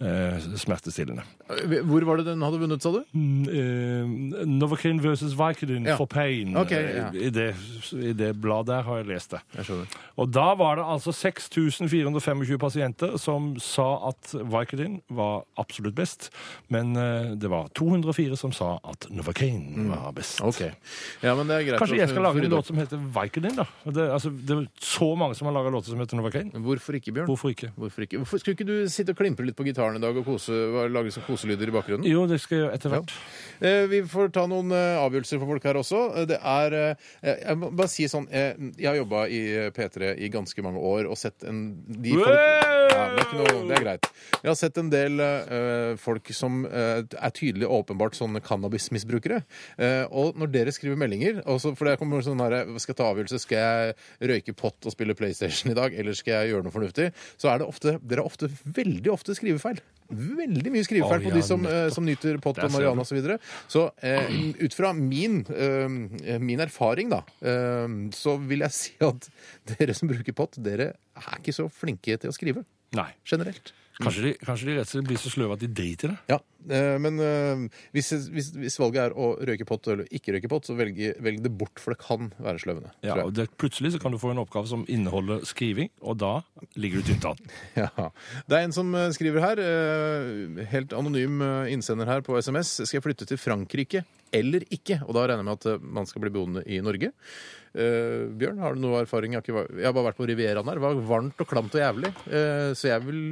[0.00, 1.22] smertestillende.
[1.84, 3.00] Hvor var det den hadde vunnet, sa du?
[3.12, 5.96] Mm, eh, Novocaine versus Vicodin Ja.
[5.96, 6.56] for pain.
[6.56, 7.08] Okay, ja.
[7.12, 7.54] Eh, I, det,
[7.92, 9.40] I det bladet der har jeg lest det.
[9.56, 9.86] Jeg.
[10.16, 16.30] Og da var det altså 6425 pasienter som sa at Vicodin var absolutt best,
[16.68, 20.40] men eh, det var 204 som sa at Novocaine var best.
[20.40, 20.70] Okay.
[21.22, 21.80] Ja, men det er greit.
[21.82, 23.66] Kanskje jeg skal lage en låt som heter Vicodin, da?
[23.84, 26.50] Det, altså, det er så mange som har laga låter som heter Novocaine.
[26.64, 27.26] Hvorfor ikke, Bjørn?
[27.30, 27.72] Hvorfor ikke?
[27.76, 28.20] Hvorfor ikke?
[28.22, 30.52] Hvorfor Skulle ikke du sitte og klimpre litt på gitaren i dag og kose,
[30.92, 32.06] lage sånne koselyder i bakgrunnen?
[32.08, 33.14] Jo, det skal jeg gjøre etter hvert.
[33.60, 36.00] Eh, Vi får ta noen eh, avgjørelser for folk her også.
[36.20, 36.94] Eh, Det er eh,
[37.46, 41.08] Jeg må bare si sånn Jeg har jobba i eh, P3 i ganske mange år
[41.10, 44.06] og sett en de folk, ja, det, er ikke noe, det er greit.
[44.40, 45.20] Jeg har sett en del
[46.00, 49.40] folk som er tydelig og åpenbart sånne cannabismisbrukere.
[50.16, 53.40] Og når dere skriver meldinger også, For det kommer sånn her Skal jeg ta avgjørelse?
[53.42, 57.10] Skal jeg røyke pott og spille PlayStation i dag, eller skal jeg gjøre noe fornuftig?
[57.40, 59.79] Så er det ofte Dere har ofte veldig ofte skrivefeil.
[60.10, 63.36] Veldig mye skrivefeil på de som, eh, som nyter pott og marihuana og så videre.
[63.70, 69.28] Så eh, ut fra min, eh, min erfaring, da, eh, så vil jeg si at
[69.70, 72.64] dere som bruker pott, dere er ikke så flinke til å skrive.
[72.98, 73.12] Nei.
[73.28, 73.70] Generelt.
[74.00, 76.18] Kanskje de, kanskje de rett og slett blir så sløve at de driter i det?
[76.32, 76.38] Ja,
[76.76, 77.64] eh, men eh,
[77.96, 81.42] hvis, hvis, hvis valget er å røyke pott eller ikke røyke pott, så velg, velg
[81.44, 82.92] det bort, for det kan være sløvende.
[83.04, 83.28] Ja, tror jeg.
[83.30, 86.32] og det, Plutselig så kan du få en oppgave som inneholder skriving, og da
[86.80, 87.44] ligger du tynt an.
[87.80, 88.10] Ja.
[88.48, 92.80] Det er en som eh, skriver her, eh, helt anonym eh, innsender her på SMS,
[92.82, 94.04] skal jeg flytte til Frankrike
[94.34, 95.00] eller ikke?
[95.06, 97.12] Og da regner jeg med at eh, man skal bli boende i Norge.
[97.74, 99.34] Eh, Bjørn, har du noe erfaring?
[99.34, 100.78] Jeg har, ikke, jeg har bare vært på Rivieraen her.
[100.80, 102.12] Det var varmt og klamt og jævlig.
[102.30, 103.22] Eh, så jeg vil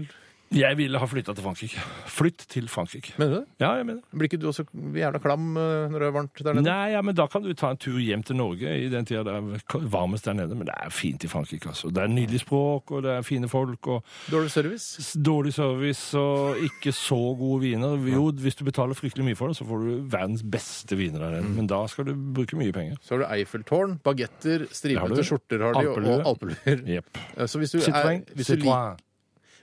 [0.55, 1.83] Jeg ville ha flytta til Frankrike.
[2.09, 3.13] Flytt til Frankrike.
[3.21, 3.49] Mener du det?
[3.61, 4.19] Ja, jeg mener det.
[4.19, 4.65] Blir ikke du også
[4.97, 6.65] jævla klam eh, når det er varmt der nede?
[6.65, 9.25] Nei, ja, men Da kan du ta en tur hjem til Norge i den tida
[9.27, 10.57] det er varmest der nede.
[10.57, 11.69] Men det er fint i Frankrike.
[11.69, 11.91] altså.
[11.93, 13.87] Det er nydelig språk, og det er fine folk.
[13.93, 15.13] og Dårlig service?
[15.21, 17.99] Dårlig service og ikke så gode viner.
[18.09, 21.37] Jo, hvis du betaler fryktelig mye for det, så får du verdens beste viner der
[21.43, 21.51] nede.
[21.59, 22.97] Men da skal du bruke mye penger.
[23.05, 26.17] Så har du Eiffeltårn, bagetter, stripete skjorter har de, Alpelue.
[26.23, 26.83] og alpeluer.
[26.97, 27.21] Yep.
[27.37, 28.97] Eh, Så hvis du, er, hvis, du Citroën.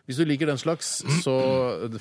[0.05, 1.35] Hvis du liker den slags, så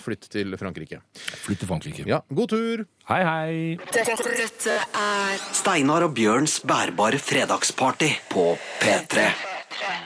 [0.00, 1.00] flytt til Frankrike.
[1.16, 2.04] Flytt til Frankrike.
[2.08, 2.84] Ja, god tur!
[3.08, 3.54] Hei, hei.
[3.92, 8.50] Dette, dette er Steinar og Bjørns bærbare fredagsparty på
[8.82, 9.28] P3.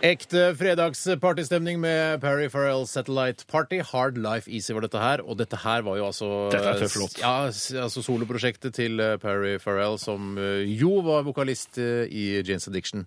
[0.05, 3.81] Ekte fredagspartystemning med Perry Farrell Satellite Party.
[3.93, 5.23] Hard Life Easy var dette her.
[5.25, 6.29] Og dette her var jo altså.
[7.23, 12.67] Ja, altså soloprosjektet til Parry Perry Farrell, som eh, jo var vokalist eh, i Janes
[12.69, 13.05] Addiction.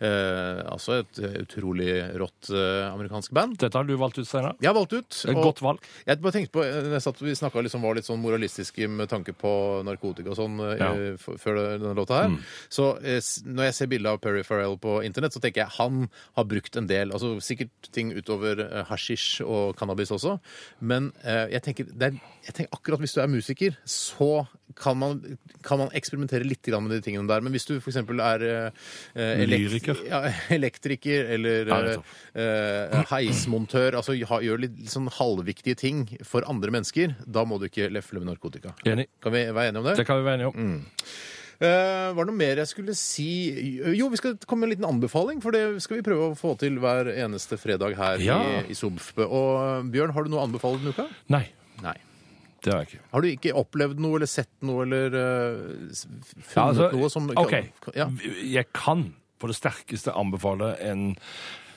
[0.00, 3.58] Eh, altså et eh, utrolig rått eh, amerikansk band.
[3.60, 4.56] Dette har du valgt ut, Steinar.
[4.62, 5.18] Jeg har valgt ut.
[5.28, 5.84] Et godt valg.
[6.08, 9.10] Jeg bare tenkte på, eh, jeg satt, Vi snakka liksom, var litt sånn moralistiske med
[9.12, 9.52] tanke på
[9.86, 10.90] narkotika og sånn eh, Ja.
[10.94, 11.18] Mm.
[11.40, 12.34] før denne låta her.
[12.72, 16.03] Så eh, når jeg ser bilde av Perry Farrell på internett, så tenker jeg han
[16.36, 20.38] har brukt en del altså Sikkert ting utover eh, hasjisj og cannabis også.
[20.80, 24.44] Men eh, jeg, tenker, er, jeg tenker akkurat hvis du er musiker, så
[24.78, 25.20] kan man,
[25.62, 27.42] kan man eksperimentere litt med de tingene der.
[27.44, 27.98] Men hvis du f.eks.
[28.00, 30.22] er eh, eh, elekt- Ja,
[30.56, 31.98] elektriker eller eh,
[32.34, 37.68] eh, heismontør, altså ha, gjør litt sånn halvviktige ting for andre mennesker, da må du
[37.68, 38.74] ikke lefle med narkotika.
[38.88, 39.08] Enig.
[39.22, 39.96] Kan vi være enige om det?
[40.00, 40.58] Det kan vi være enige om.
[40.58, 41.10] Mm.
[41.60, 43.28] Eh, var det noe mer jeg skulle si?
[43.94, 46.56] Jo, vi skal komme med en liten anbefaling, for det skal vi prøve å få
[46.58, 48.40] til hver eneste fredag her Ja.
[48.64, 48.78] i, i.
[48.84, 51.06] Og Bjørn, har du noe å anbefale denne uka?
[51.30, 51.44] Nei,
[51.82, 51.94] Nei.
[52.64, 53.02] det har jeg ikke.
[53.12, 57.10] Har du ikke opplevd noe eller sett noe eller eh, s- funnet Ja, altså, noe
[57.12, 57.54] som OK.
[57.94, 58.08] Ja.
[58.42, 61.12] Jeg kan på det sterkeste anbefale en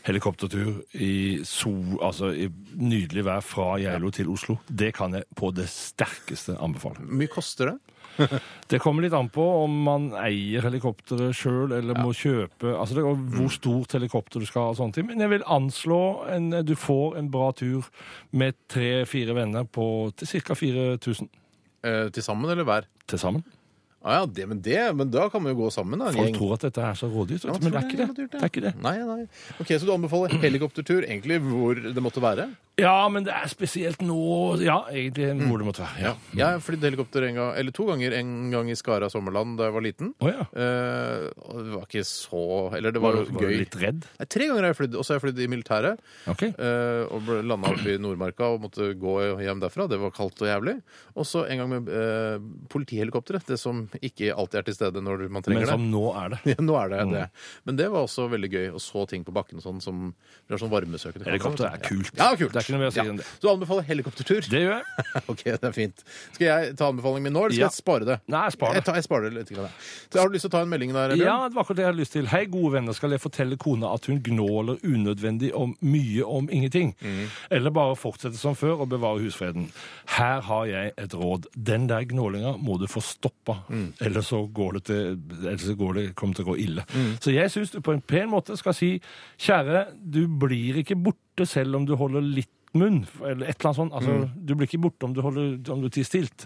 [0.08, 1.72] helikoptertur i, so,
[2.06, 2.46] altså i
[2.80, 4.56] nydelig vær fra Geilo til Oslo.
[4.72, 7.02] Det kan jeg på det sterkeste anbefale.
[7.04, 7.78] Hvor mye koster det?
[8.71, 13.03] Det kommer litt an på om man eier helikopteret sjøl eller må kjøpe altså det,
[13.08, 15.08] og Hvor stort helikopter du skal ha og sånne ting.
[15.08, 15.99] Men jeg vil anslå
[16.36, 17.88] en, du får en bra tur
[18.36, 19.88] med tre-fire venner på
[20.19, 20.58] til ca.
[20.58, 21.30] 4000
[21.86, 22.88] Eh, til sammen eller hver?
[23.08, 23.43] til sammen.
[24.03, 26.10] Ah, ja, det, men, det, men da kan man jo gå sammen, da.
[26.15, 28.25] Folk tror at dette er så rådyrt, Ja, men det er det.
[28.34, 28.71] Det er ikke det.
[28.84, 29.25] Nei, nei.
[29.62, 32.49] Ok, Så du anbefaler helikoptertur egentlig hvor det måtte være?
[32.78, 34.18] Ja, men det er spesielt nå
[34.62, 35.98] Ja, egentlig hvor det måtte være.
[36.04, 36.12] Ja.
[36.38, 38.13] Jeg har flydd helikopter en gang, eller to ganger.
[38.20, 40.12] En gang i Skara sommerland da jeg var liten.
[40.22, 40.46] Oh, ja.
[40.54, 42.42] Eh, og det var ikke så
[42.78, 43.40] Eller det Var, var, du- gøy.
[43.42, 44.06] var du litt redd?
[44.20, 46.04] Nei, tre ganger har jeg flydd, og så har jeg flydd i militæret.
[46.30, 46.44] OK.
[46.54, 49.88] eh, og ble landa oppe i Nordmarka og måtte gå hjem derfra.
[49.90, 50.78] Det var kaldt og jævlig.
[51.18, 52.38] Og så en gang med eh,
[52.70, 53.48] politihelikopteret.
[53.50, 55.80] Det som ikke alltid er til stede når man trenger det.
[55.82, 55.98] Men det.
[55.98, 56.42] nå er det.
[56.54, 57.26] Ja, nå er det det.
[57.66, 60.13] Men det var også veldig gøy å så ting på bakken og sånn som
[60.48, 61.26] det er sånn varmesøkende.
[61.28, 62.13] Helikopter er kult.
[62.18, 62.54] Ja, kult.
[62.54, 63.25] Det er ikke noe mer å si enn det.
[63.41, 64.45] Du anbefaler helikoptertur?
[64.51, 65.06] Det gjør jeg.
[65.34, 66.03] Ok, det er fint.
[66.36, 67.69] Skal jeg ta anbefalingen min nå, eller skal Ja.
[67.71, 68.17] jeg spare det?
[68.32, 68.82] Nei, spar det.
[68.82, 69.51] Jeg, tar, jeg sparer det litt.
[69.56, 69.73] Grann.
[70.12, 71.23] Så har du lyst til å ta en melding der, Bjørn?
[71.25, 72.27] Ja, det var akkurat det jeg hadde lyst til.
[72.32, 76.93] Hei, gode venner, skal jeg fortelle kona at hun gnåler unødvendig om mye om ingenting?
[77.49, 79.69] Eller bare fortsette som før og bevare husfreden?
[80.17, 81.47] Her har jeg et råd.
[81.56, 83.60] Den der gnålinga må du få stoppa,
[84.03, 86.88] ellers så går det til, ellers så går det, kommer det til å gå ille.
[87.23, 88.93] Så jeg syns du på en pen måte skal si
[89.39, 93.80] kjære, du blir ikke borte selv om du holder litt munn, eller et eller annet
[93.80, 93.93] sånt.
[93.95, 96.45] Altså, Du blir ikke borte om du, holder, om du tier stilt.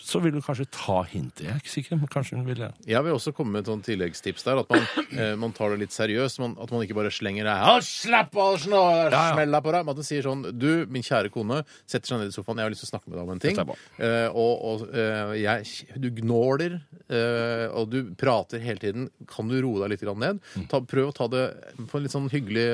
[0.00, 1.44] Så vil du kanskje ta hintet.
[1.44, 2.70] Jeg er ikke sikker, men kanskje hun vil det.
[2.88, 4.62] Jeg vil også komme med et sånt tilleggstips der.
[4.62, 4.86] At man,
[5.20, 6.40] eh, man tar det litt seriøst.
[6.42, 8.80] Man, at man ikke bare slenger deg «Å, Slapp av, snå,
[9.10, 9.10] ja.
[9.10, 9.84] deg på deg.
[9.84, 12.62] Men at man sier sånn Du, min kjære kone, setter seg ned i sofaen.
[12.62, 13.60] Jeg har lyst til å snakke med deg om en ting.
[14.00, 16.78] Eh, og og eh, jeg, du gnåler,
[17.10, 19.10] eh, og du prater hele tiden.
[19.30, 20.40] Kan du roe deg litt ned?
[20.54, 20.66] Mm.
[20.70, 21.44] Ta, prøv å ta det
[21.80, 22.66] på en litt sånn hyggelig,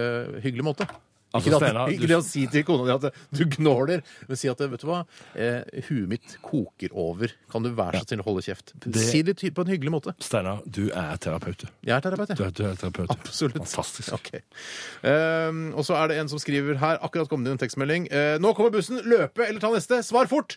[0.44, 0.88] hyggelig måte.
[1.36, 4.40] Altså, ikke, det du- ikke det å si til kona di at du gnåler, men
[4.40, 5.02] si at vet du hva,
[5.34, 7.32] eh, huet mitt koker over.
[7.52, 8.72] Kan du være så snill å holde kjeft?
[8.96, 10.14] Si det på en hyggelig måte.
[10.22, 11.66] Steinar, du er terapeut.
[11.84, 13.10] Jeg er terapeut, Du er, du er terapeut.
[13.10, 13.62] Absolutt.
[13.62, 14.12] Fantastisk.
[14.16, 14.40] Okay.
[15.02, 18.08] Um, og så er det en som skriver her, akkurat kommet inn en tekstmelding.
[18.10, 20.02] Uh, nå kommer bussen, løpe eller ta neste.
[20.06, 20.56] Svar fort!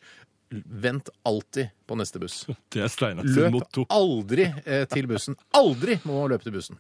[0.50, 2.48] Vent alltid på neste buss.
[2.74, 3.86] Det er Steinars motto.
[3.86, 5.38] Løp aldri eh, til bussen.
[5.58, 6.80] Aldri må man løpe til bussen.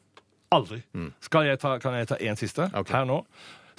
[0.50, 0.80] Aldri.
[1.22, 2.96] Skal jeg ta, kan jeg ta en siste okay.
[2.96, 3.20] her nå?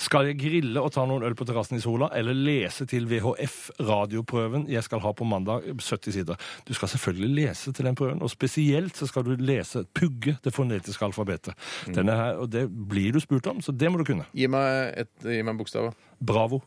[0.00, 3.56] Skal jeg grille og ta noen øl på terrassen i sola, eller lese til VHF
[3.84, 6.40] radioprøven jeg skal ha på mandag, 70 sider?
[6.64, 10.54] Du skal selvfølgelig lese til den prøven, og spesielt så skal du lese, pugge det
[10.56, 11.56] fonetiske alfabetet.
[11.92, 14.24] Denne her, og det blir du spurt om, så det må du kunne.
[14.32, 15.90] Gi meg, et, gi meg en bokstav.
[16.16, 16.62] Bravo.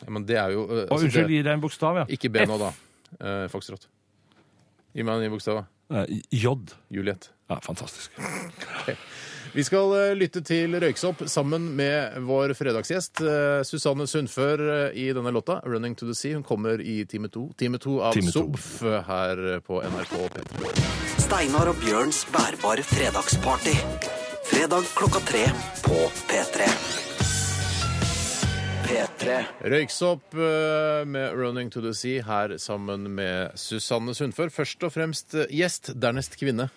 [0.00, 2.06] Ja, men det er jo Og altså, unnskyld, gi deg en bokstav, ja.
[2.08, 2.72] Ikke B nå, da.
[3.20, 3.84] Uh, Foxtrot.
[4.96, 5.60] Gi meg en ny bokstav.
[5.90, 6.54] Eh, J.
[6.94, 7.28] Juliet.
[7.50, 8.14] Ja, fantastisk.
[9.52, 15.08] Vi skal eh, lytte til Røyksopp sammen med vår fredagsgjest eh, Susanne Sundfør eh, i
[15.16, 16.36] denne låta, 'Running to the Sea'.
[16.38, 20.70] Hun kommer i time to, time to av Time her på NRK P3.
[21.18, 23.74] Steinar og Bjørns bærbare fredagsparty.
[24.46, 25.42] Fredag klokka tre
[25.82, 25.98] på
[26.30, 26.68] P3.
[28.86, 29.40] P3.
[29.66, 30.34] Røyksopp
[31.06, 34.48] med 'Running to the Sea' her sammen med Susanne Sundfør.
[34.48, 36.70] Først og fremst gjest, dernest kvinne.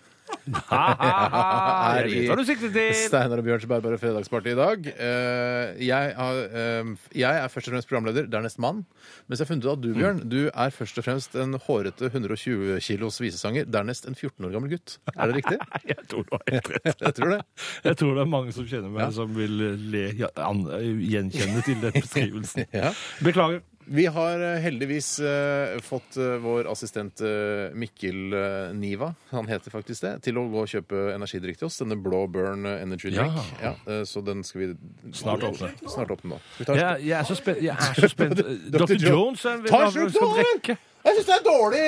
[0.44, 2.90] Jeg i hva du sikter til!
[3.06, 4.90] Steinar og Bjørns bærbare fredagsparty i dag.
[4.92, 8.84] Eh, jeg, har, eh, jeg er først og fremst programleder, dernest mann.
[9.28, 12.10] Mens jeg har funnet ut at du, Bjørn, du er først og fremst en hårete
[12.12, 14.98] 120 kilos visesanger, dernest en 14 år gammel gutt.
[15.16, 15.60] Er det riktig?
[15.94, 17.02] Jeg tror du har helt rett.
[17.08, 17.42] Jeg tror det.
[17.88, 20.66] Jeg tror det er mange som kjenner meg, som vil le, ja, an,
[21.08, 22.68] gjenkjenne til den beskrivelsen.
[22.74, 22.90] Ja.
[23.24, 23.62] Beklager.
[23.86, 29.74] Vi har eh, heldigvis eh, fått eh, vår assistent eh, Mikkel eh, Niva, han heter
[29.74, 31.80] faktisk det, til å gå og kjøpe energidrikk til oss.
[31.82, 33.36] Denne blå Burn Energy Drink.
[33.60, 33.74] Ja.
[33.74, 34.70] Ja, eh, så den skal vi
[35.14, 35.74] Snart åpne.
[35.84, 36.42] Snart åpne nå.
[36.56, 37.62] Skal vi ta Jeg, jeg er så spent.
[37.64, 38.44] Jeg er så spent.
[38.74, 38.96] Dr.
[39.04, 40.78] Jones er, Ta en slurk skal drikke.
[41.04, 41.80] Jeg syns det er dårlig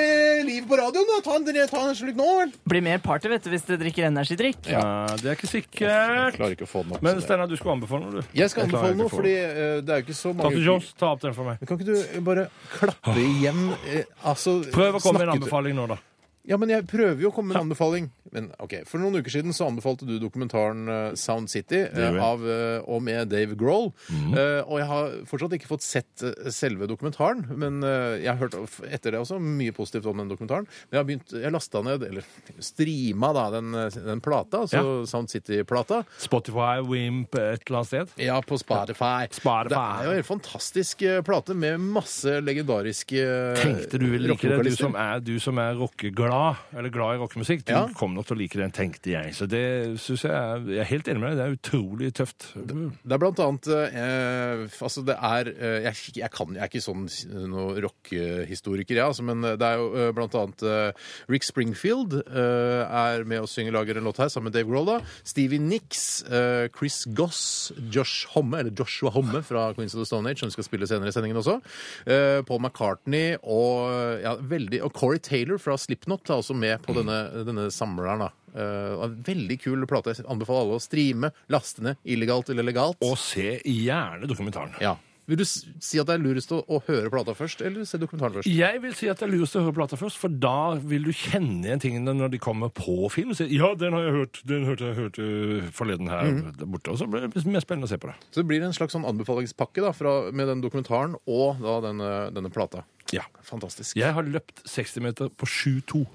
[0.43, 1.07] liv på radioen.
[1.07, 1.19] da.
[1.23, 2.49] Ta en, ta en slurk nå, vel.
[2.67, 4.67] Blir mer party vet du, hvis du drikker energidrikk.
[4.67, 6.35] Ja, det er ikke sikkert.
[6.35, 7.05] ikke å få den opp.
[7.05, 8.35] Men Steinar, du skal anbefale noe, du.
[8.35, 9.45] jeg skal klarer anbefale noe, fordi det.
[9.45, 10.65] eh, det er jo ikke så mange Dr.
[10.67, 11.63] Jones, ta opp den for meg.
[11.63, 14.01] Kan ikke du bare klappe igjen Uh,
[14.31, 15.97] altså, Prøv å komme med en anbefaling nå, da.
[16.45, 18.11] Ja, men jeg prøver jo å komme med en anbefaling.
[18.35, 22.11] Men ok, For noen uker siden så anbefalte du dokumentaren eh, Sound City eh, gjorde
[22.11, 22.21] jeg.
[22.25, 23.87] av, eh, og med Dave Grohl.
[24.11, 28.41] Eh, og jeg har fortsatt ikke fått sett eh, selve dokumentaren, men eh, jeg har
[28.43, 30.67] hørt of- etter det også mye positivt om den dokumentaren.
[30.89, 32.27] Men jeg har begynt, jeg lasta ned, eller
[32.59, 36.03] streama da, den, eh, den plata, altså Sound City-plata.
[36.21, 38.13] Spotify, Wimp, et eller annet sted.
[38.25, 39.25] Ja, på Spotify.
[39.31, 39.71] Spotify.
[39.73, 44.33] Det er jo en helt fantastisk eh, plate med masse legendariske eh, Tenkte du ville
[44.33, 44.83] like det, du rockevokalister.
[44.89, 46.33] som er, du som er rockeglad,
[46.75, 47.63] eller glad i rockemusikk.
[47.65, 47.85] Du Ja.
[47.97, 49.33] kommer nok til å like den, tenkte jeg.
[49.37, 49.63] Så det
[50.01, 51.37] syns jeg er Jeg er helt enig med deg.
[51.37, 52.47] Det er utrolig tøft.
[52.55, 56.83] Det er blant annet eh, Altså, det er eh, jeg, jeg, kan, jeg er ikke
[56.85, 57.05] sånn
[57.51, 62.83] noe rockehistoriker, jeg, altså, men det er jo eh, blant annet eh, Rick Springfield eh,
[62.85, 64.85] er med og synger lager en låt her sammen med Dave Grohl.
[64.89, 64.97] da.
[65.27, 70.29] Stevie Nicks, eh, Chris Goss, Josh Homme, eller Joshua Homme fra Queens of the Stone
[70.29, 71.59] Age, som vi skal spille senere i sendingen også.
[72.07, 76.95] eh, Paul McCartney og, ja, veldig, og Corey Taylor fra Slipknot er også med på
[76.97, 78.25] denne, denne samleren.
[78.25, 78.31] da.
[78.55, 80.15] Uh, en veldig kul plate.
[80.15, 83.01] Jeg anbefaler alle å streame, laste ned, illegalt eller legalt.
[83.05, 84.75] Og se gjerne dokumentaren.
[84.83, 84.95] Ja.
[85.25, 88.37] Vil du si at det er lurest å, å høre plata først, eller se dokumentaren
[88.37, 88.49] først?
[88.51, 91.13] Jeg vil si at det er lurest å høre plata først, for da vil du
[91.15, 93.33] kjenne igjen tingene når de kommer på film.
[93.37, 94.41] Så, ja, den har jeg hørt.
[94.45, 95.29] Den hørte jeg hørte
[95.75, 96.93] forleden her der borte.
[96.93, 98.17] Og så blir det mer spennende å se på det.
[98.29, 102.11] Så det blir en slags sånn anbefalingspakke da, fra, med den dokumentaren og da denne,
[102.35, 102.85] denne plata.
[103.13, 103.25] Ja.
[103.45, 103.97] Fantastisk.
[103.97, 106.05] Jeg har løpt 60 meter på 7,2.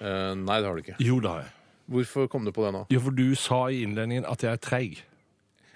[0.00, 0.96] Eh, nei, det har du ikke.
[1.02, 1.52] Jo, det har jeg.
[1.92, 2.86] Hvorfor kom du på det nå?
[2.92, 5.02] Jo, for du sa i innledningen at jeg er treig.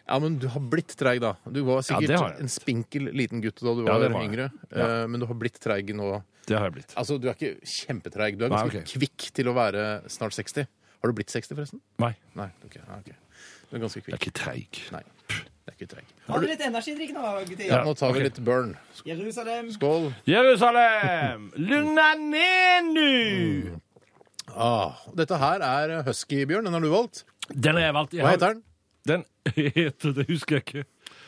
[0.08, 1.34] Ja, men du har blitt treig, da.
[1.44, 2.40] Du var Ja, sikkert det har jeg.
[2.40, 4.30] en spinkel liten gutt da du Ja, var det var jeg.
[4.30, 5.02] yngre, Ja.
[5.02, 6.22] eh, men du har blitt treig nå.
[6.46, 6.94] Det har jeg blitt.
[6.96, 8.38] Altså, du er ikke kjempetreig.
[8.38, 10.66] Du er Nei, ganske kvikk til å være snart 60.
[11.02, 11.80] Har du blitt 60, forresten?
[11.98, 12.48] Nei, Nei.
[12.64, 13.12] ok, ja, ok.
[13.70, 14.32] Du er ganske jeg er kvikk.
[14.32, 14.92] ikke treig.
[14.92, 16.04] Nei, det er ikke treig.
[16.26, 17.66] Har du litt energidrikk nå, gutter?
[17.66, 18.24] Ja, nå tar vi ok.
[18.24, 18.76] litt burn.
[19.04, 19.68] Jerusalem.
[19.76, 20.14] Skål.
[20.26, 21.52] Jerusalem!
[21.58, 23.80] Lugna ned nå!
[24.56, 26.64] Ah, dette her er Husky, Bjørn.
[26.64, 27.24] Den har du valgt.
[27.52, 28.12] Den har jeg valgt.
[28.16, 28.62] Jeg Hva har- heter den?
[29.08, 29.24] Den
[29.56, 30.84] heter, det husker jeg ikke.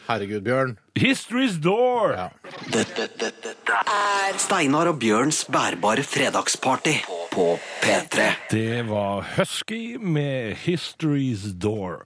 [0.09, 0.75] Herregud, Bjørn.
[0.95, 2.13] History's Door.
[2.13, 2.31] Ja.
[2.67, 6.97] Dette, dette, dette er Steinar og Bjørns bærbare fredagsparty
[7.31, 7.47] på
[7.81, 8.25] P3.
[8.51, 12.03] Det var Husky med History's Door.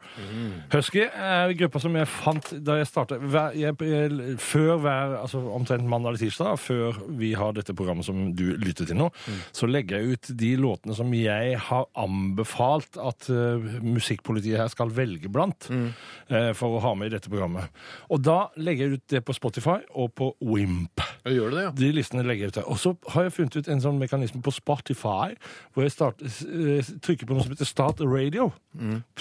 [0.73, 5.17] Husky er en gruppe som jeg fant da jeg startet hver, jeg, jeg, Før hver,
[5.23, 9.09] altså omtrent mandag eller tirsdag, før vi har dette programmet som du lytter til nå,
[9.57, 14.93] så legger jeg ut de låtene som jeg har anbefalt at uh, musikkpolitiet her skal
[14.93, 17.73] velge blant eh, for å ha med i dette programmet.
[18.13, 21.01] Og da legger jeg ut det på Spotify og på Wimp.
[21.25, 21.71] Jeg Gjør det, ja?
[21.79, 22.69] De listene legger jeg ut der.
[22.69, 25.37] Og så har jeg funnet ut en sånn mekanisme på Spotify,
[25.73, 28.51] hvor jeg start, eh, trykker på noe som heter Start Radio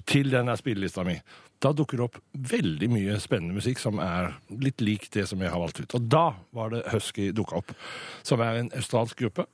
[0.05, 1.19] til denne spillelista mi.
[1.63, 2.17] Da dukker det opp
[2.51, 5.93] veldig mye spennende musikk som er litt lik det som jeg har valgt ut.
[5.95, 7.71] Og da var det Husky dukka opp,
[8.23, 9.45] som er en australsk gruppe.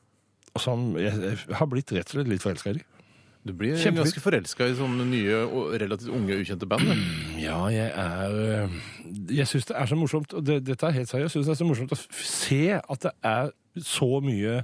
[0.56, 2.82] Og som jeg, har blitt rett og slett litt forelska i.
[3.46, 4.02] Du blir Kjempefint.
[4.04, 6.90] ganske forelska i sånne nye og relativt unge, ukjente band.
[7.40, 8.34] Ja, jeg er
[8.66, 8.74] øh,
[9.30, 11.56] Jeg syns det er så morsomt, og det, dette er helt seriøst, jeg synes det
[11.56, 13.52] er så morsomt å se at det er
[13.86, 14.62] så mye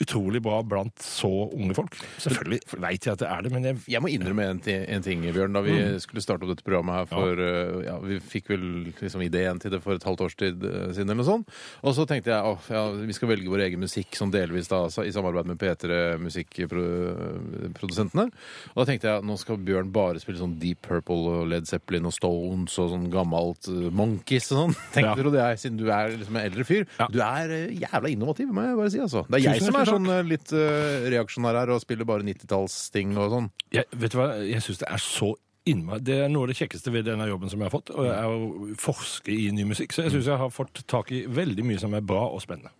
[0.00, 1.96] utrolig bra blant så unge folk.
[2.22, 5.20] Selvfølgelig veit jeg at det er det, men jeg Jeg må innrømme en, en ting,
[5.32, 5.52] Bjørn.
[5.52, 5.98] Da vi Mm.
[6.00, 7.80] skulle starte opp dette programmet her for ja.
[7.90, 8.64] ja, Vi fikk vel
[9.00, 11.48] liksom ideen til det for et halvt års tid uh, siden, eller noe sånt.
[11.84, 14.76] Og så tenkte jeg at ja, vi skal velge vår egen musikk sånn delvis da,
[14.88, 18.26] altså, i samarbeid med P3 Musikkprodusentene.
[18.74, 22.06] Og da tenkte jeg nå skal Bjørn bare spille sånn Deep Purple og Led Zeppelin
[22.08, 24.74] og Stones og sånn gammelt uh, Monkeys og sånn.
[24.96, 25.14] Tenkte Ja.
[25.26, 26.84] du, siden du er liksom en eldre fyr.
[27.12, 29.00] Du er jævla innovativ, må jeg bare si.
[29.02, 29.20] altså.
[29.28, 33.14] Det er jeg som er sånn uh, litt uh, reaksjonær her og spiller bare 90-tallsting
[33.18, 33.48] og sånn.
[33.74, 35.34] Jeg, vet du hva, jeg syns det er så
[35.68, 38.06] innmari Det er noe av det kjekkeste ved denne jobben som jeg har fått, og
[38.08, 39.92] jeg er å forske i ny musikk.
[39.94, 42.72] Så jeg syns jeg har fått tak i veldig mye som er bra og spennende.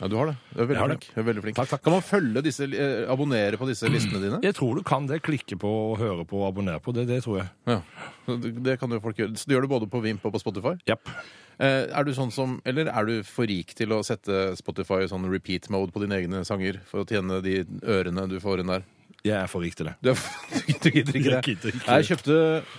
[0.00, 0.34] Ja, du har det.
[0.50, 1.08] Du er veldig Jeg har det.
[1.14, 1.56] Du er veldig flink.
[1.58, 1.82] Takk, takk.
[1.84, 4.40] Kan man følge disse, eh, abonnere på disse listene dine?
[4.42, 5.20] Jeg tror du kan det.
[5.22, 6.92] Klikke på, høre på og abonnere på.
[6.96, 7.48] Det, det tror jeg.
[7.70, 7.80] Ja.
[8.26, 9.36] Så Det det kan jo folk gjøre.
[9.38, 10.74] Så du gjør det både på Vimp og på Spotify?
[10.90, 11.06] Japp.
[11.62, 15.10] Eh, er du sånn som, eller er du for rik til å sette Spotify i
[15.10, 18.72] sånn repeat mode på dine egne sanger for å tjene de ørene du får inn
[18.74, 18.82] der?
[19.24, 19.94] Jeg er for rik til det.
[20.04, 20.18] Du, er,
[20.84, 21.32] du gidder ikke det?
[21.32, 21.94] Jeg gidder ikke.
[21.96, 22.34] Jeg kjøpte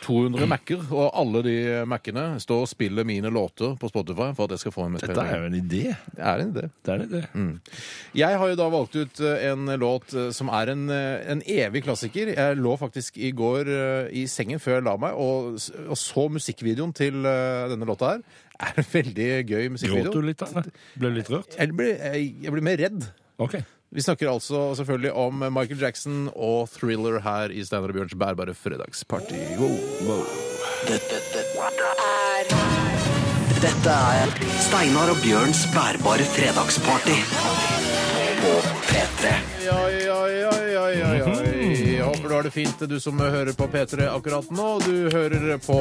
[0.06, 1.56] 200 Mac-er, og alle de
[1.90, 5.24] Mac-ene står og spiller mine låter på Spotify for at jeg skal få en Dette
[5.26, 5.82] er jo en idé.
[6.14, 6.68] Det er en idé.
[6.86, 7.24] Det er det.
[8.22, 11.42] Jeg har jo da valgt ut eh, en låt eh, som er en, eh, en
[11.50, 12.36] evig klassiker.
[12.38, 15.98] Jeg lå faktisk i går eh, i sengen før jeg la meg og, s- og
[15.98, 18.22] så musikkvideoen til eh, denne låta her.
[18.62, 20.14] Er en veldig gøy Gråt musikkvideo.
[20.14, 20.46] du litt?
[20.46, 20.62] da?
[20.94, 21.58] Ble du litt rørt?
[21.58, 23.10] Jeg blir, jeg, jeg blir mer redd.
[23.42, 23.58] OK.
[23.96, 28.54] Vi snakker altså selvfølgelig om Michael Jackson og Thriller her i Steinar og Bjørns bærbare
[28.54, 29.40] fredagsparty.
[29.60, 30.26] Wow.
[30.90, 31.70] Dette, dette
[32.10, 32.52] er
[33.64, 34.36] Dette er
[34.68, 37.18] Steinar og Bjørns bærbare fredagsparty
[38.44, 38.54] på
[38.92, 39.32] P3.
[39.64, 41.35] Ja, ja, ja, ja, ja, ja.
[42.36, 44.80] Håper du har det fint, du som hører på P3 akkurat nå.
[44.84, 45.78] Du hører på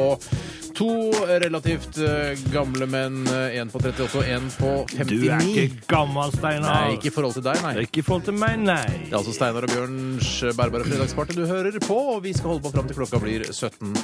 [0.74, 5.08] to relativt eh, gamle menn, Én en på 38 og en på 59.
[5.10, 6.68] Du er ikke gammel, Steinar.
[6.68, 7.72] Nei, ikke i forhold til deg, nei.
[7.82, 8.82] Ikke i forhold til meg, nei.
[8.86, 12.66] Det er altså Steinar og Bjørns bærbare fredagsparty du hører på, og vi skal holde
[12.66, 13.94] på fram til klokka blir 17.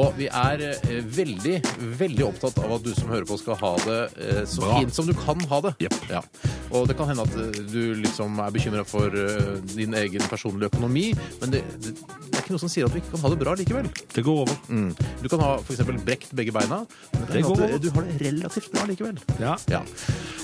[0.00, 1.56] Og vi er eh, veldig,
[2.00, 4.80] veldig opptatt av at du som hører på skal ha det eh, så Bra.
[4.80, 5.76] fint som du kan ha det.
[5.88, 6.00] Yep.
[6.12, 6.24] Ja.
[6.72, 10.72] Og det kan hende at eh, du liksom er bekymra for eh, din egen personlige
[10.72, 11.06] økonomi,
[11.40, 11.97] men det, det,
[12.28, 13.86] det er ikke noe som sier at du ikke kan ha det bra likevel.
[14.14, 14.56] Det går over.
[14.68, 14.90] Mm.
[15.22, 15.80] Du kan ha f.eks.
[16.06, 16.82] brekt begge beina,
[17.14, 17.78] men det Det går over.
[17.82, 19.18] du har det relativt bra likevel.
[19.40, 19.56] Ja.
[19.72, 19.80] Ja.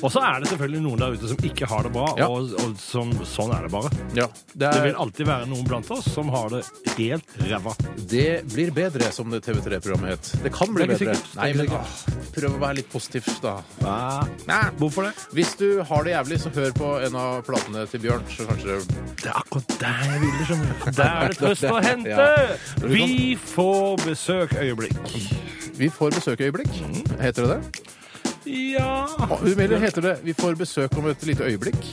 [0.05, 2.27] Og så er det selvfølgelig noen der ute som ikke har det bra, Ja.
[2.29, 3.91] og, og som, sånn er det bare.
[4.19, 4.27] ja.
[4.55, 6.63] Det, Det er, vil alltid være noen blant oss som har det
[6.99, 7.73] helt ræva.
[8.11, 10.33] det blir bedre, som det TV3-programmet het.
[10.45, 11.17] Det kan bli Det bedre.
[11.37, 11.95] Nei, men ikke ah,
[12.35, 13.59] prøv å være litt positiv, da.
[14.49, 14.61] Nei.
[14.81, 15.15] Hvorfor det?
[15.37, 18.81] Hvis du har det jævlig, så hør på en av platene til Bjørn, så kanskje
[19.23, 20.91] Det er akkurat der jeg ville, skjønner du.
[20.99, 22.31] Der er det trøst å hente!
[22.89, 25.15] Vi får besøk øyeblikk.
[25.79, 26.81] Vi får besøkøyeblikk.
[27.21, 27.93] Heter det det?
[28.45, 29.07] Ja
[29.41, 31.87] Eller heter det Vi får besøk om et lite øyeblikk?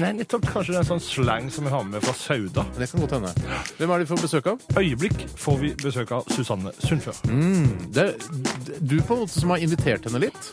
[0.00, 0.46] Nei, nettopp.
[0.48, 2.62] Kanskje det er en sånn slang som vi har med fra Sauda.
[2.78, 3.32] Det kan godt hende.
[3.76, 4.62] Hvem er det vi får besøk av?
[4.80, 7.18] Øyeblikk får vi besøk av Susanne Sundfør.
[7.92, 10.52] Det er du på en måte som har invitert henne litt.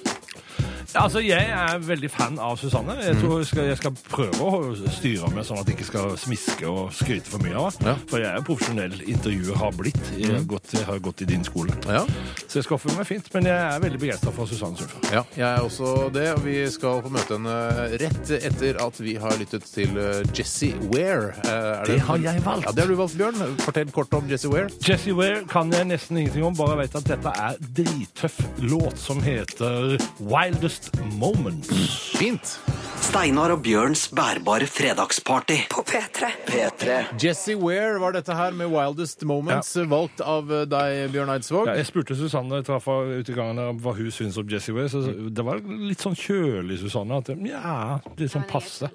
[0.97, 2.95] Altså, Jeg er veldig fan av Susanne.
[3.03, 3.21] Jeg Mm.
[3.21, 6.67] tror jeg skal, jeg skal prøve å styre meg sånn at jeg ikke skal smiske
[6.67, 7.87] og skryte for mye av henne.
[7.87, 7.93] Ja.
[7.95, 8.09] Mm.
[8.09, 10.01] For jeg er profesjonell intervjuer, har blitt.
[10.17, 11.73] Jeg har, gått, jeg har gått i din skole.
[11.87, 12.03] Ja.
[12.47, 13.33] Så jeg skal oppføre meg fint.
[13.33, 15.11] Men jeg er veldig begeistra for Susanne Sundfør.
[15.13, 16.27] Ja, jeg er også det.
[16.43, 17.57] Vi skal få møte henne
[18.01, 19.93] rett etter at vi har lyttet til
[20.33, 21.33] Jesse Jessie Ware.
[21.43, 22.65] Eh, er Det har jeg valgt.
[22.65, 23.57] Ja, det har du valgt, Bjørn.
[23.59, 24.69] Fortell kort om Jessie Ware.
[24.81, 29.21] Jessie Ware kan jeg nesten ingenting om, bare vet at dette er drittøff låt som
[29.21, 30.86] heter Wildest
[31.19, 31.69] Moments.
[32.17, 32.57] Fint.
[33.07, 35.57] Steinar og Bjørns bærbare fredagsparty.
[35.71, 36.29] På P3.
[36.47, 36.97] P3.
[37.21, 41.69] Jessie Ware var dette her med Wildest Moments, valgt av eh, deg, Bjørn Eidsvåg.
[41.69, 44.75] Ja, jeg spurte Susanne traff henne ute i gangen om hva hun syns om Jessie
[44.75, 44.91] Ware.
[44.91, 47.21] Så det var litt sånn kjølig, Susanne.
[47.21, 48.89] At ja, litt sånn passe.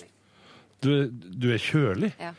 [0.83, 2.13] Du, du er kjølig.
[2.19, 2.35] Ja.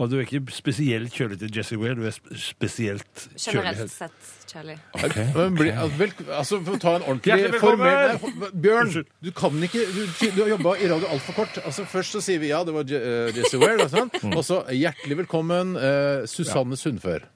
[0.00, 3.50] Og du er ikke spesielt kjølig til Jesse Ware, du er sp spesielt kjølig.
[3.52, 4.76] Generelt sett kjølig.
[4.96, 5.26] Okay.
[5.44, 6.12] Okay.
[6.38, 8.14] altså, for å ta en ordentlig formell
[8.54, 9.10] Bjørn, Unnskyld.
[9.20, 11.60] du kan ikke Du, du har jobba i radio altfor kort.
[11.68, 14.08] Altså, først så sier vi ja, det var Je eh, Jessie Ware, og, sånn.
[14.24, 14.38] Mm.
[14.40, 17.28] og så hjertelig velkommen uh, Susanne Sundfør.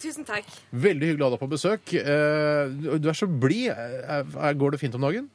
[0.00, 0.48] Tusen takk.
[0.72, 1.92] Veldig hyggelig å ha deg på besøk.
[2.00, 3.68] Eh, du- er så blid.
[3.70, 5.28] Eh, eh, Går det fint om dagen?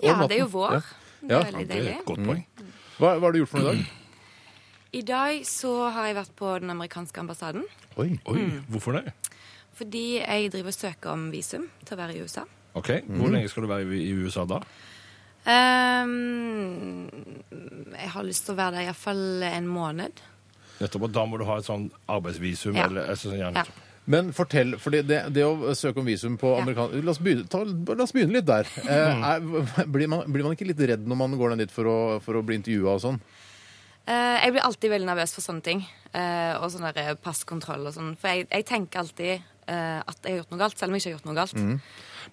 [0.00, 0.78] Ja, om det er jo vår.
[0.78, 0.80] Ja.
[1.20, 1.96] Det er Ja, veldig deilig.
[2.06, 2.44] godt poeng.
[3.00, 3.99] Hva, hva har du gjort for noe i dag?
[4.92, 7.66] I dag så har jeg vært på den amerikanske ambassaden.
[8.00, 8.08] Oi.
[8.30, 9.12] Oi, hvorfor det?
[9.78, 12.42] Fordi jeg driver og søker om visum til å være i USA.
[12.78, 14.58] Ok, Hvor lenge skal du være i USA da?
[15.50, 17.06] Um,
[17.96, 20.20] jeg har lyst til å være der iallfall en måned.
[20.80, 22.74] Nettopp, og Da må du ha et sånn arbeidsvisum?
[22.76, 22.86] Ja.
[22.88, 23.64] eller altså, sånn Ja.
[24.10, 26.62] Men fortell, for det, det å søke om visum på Ja.
[26.62, 26.90] amerikan...
[27.04, 28.66] La oss begynne, ta, la oss begynne litt der.
[28.82, 31.86] Eh, er, blir, man, blir man ikke litt redd når man går ned dit for
[31.86, 33.20] å, for å bli intervjua og sånn?
[34.08, 35.82] Eh, jeg blir alltid veldig nervøs for sånne ting.
[36.14, 38.16] eh, og sånn der passkontroll og sånn.
[38.18, 39.32] For jeg, jeg tenker alltid
[39.70, 41.54] eh, at jeg har gjort noe galt, selv om jeg ikke har gjort noe galt.
[41.54, 41.76] Mm.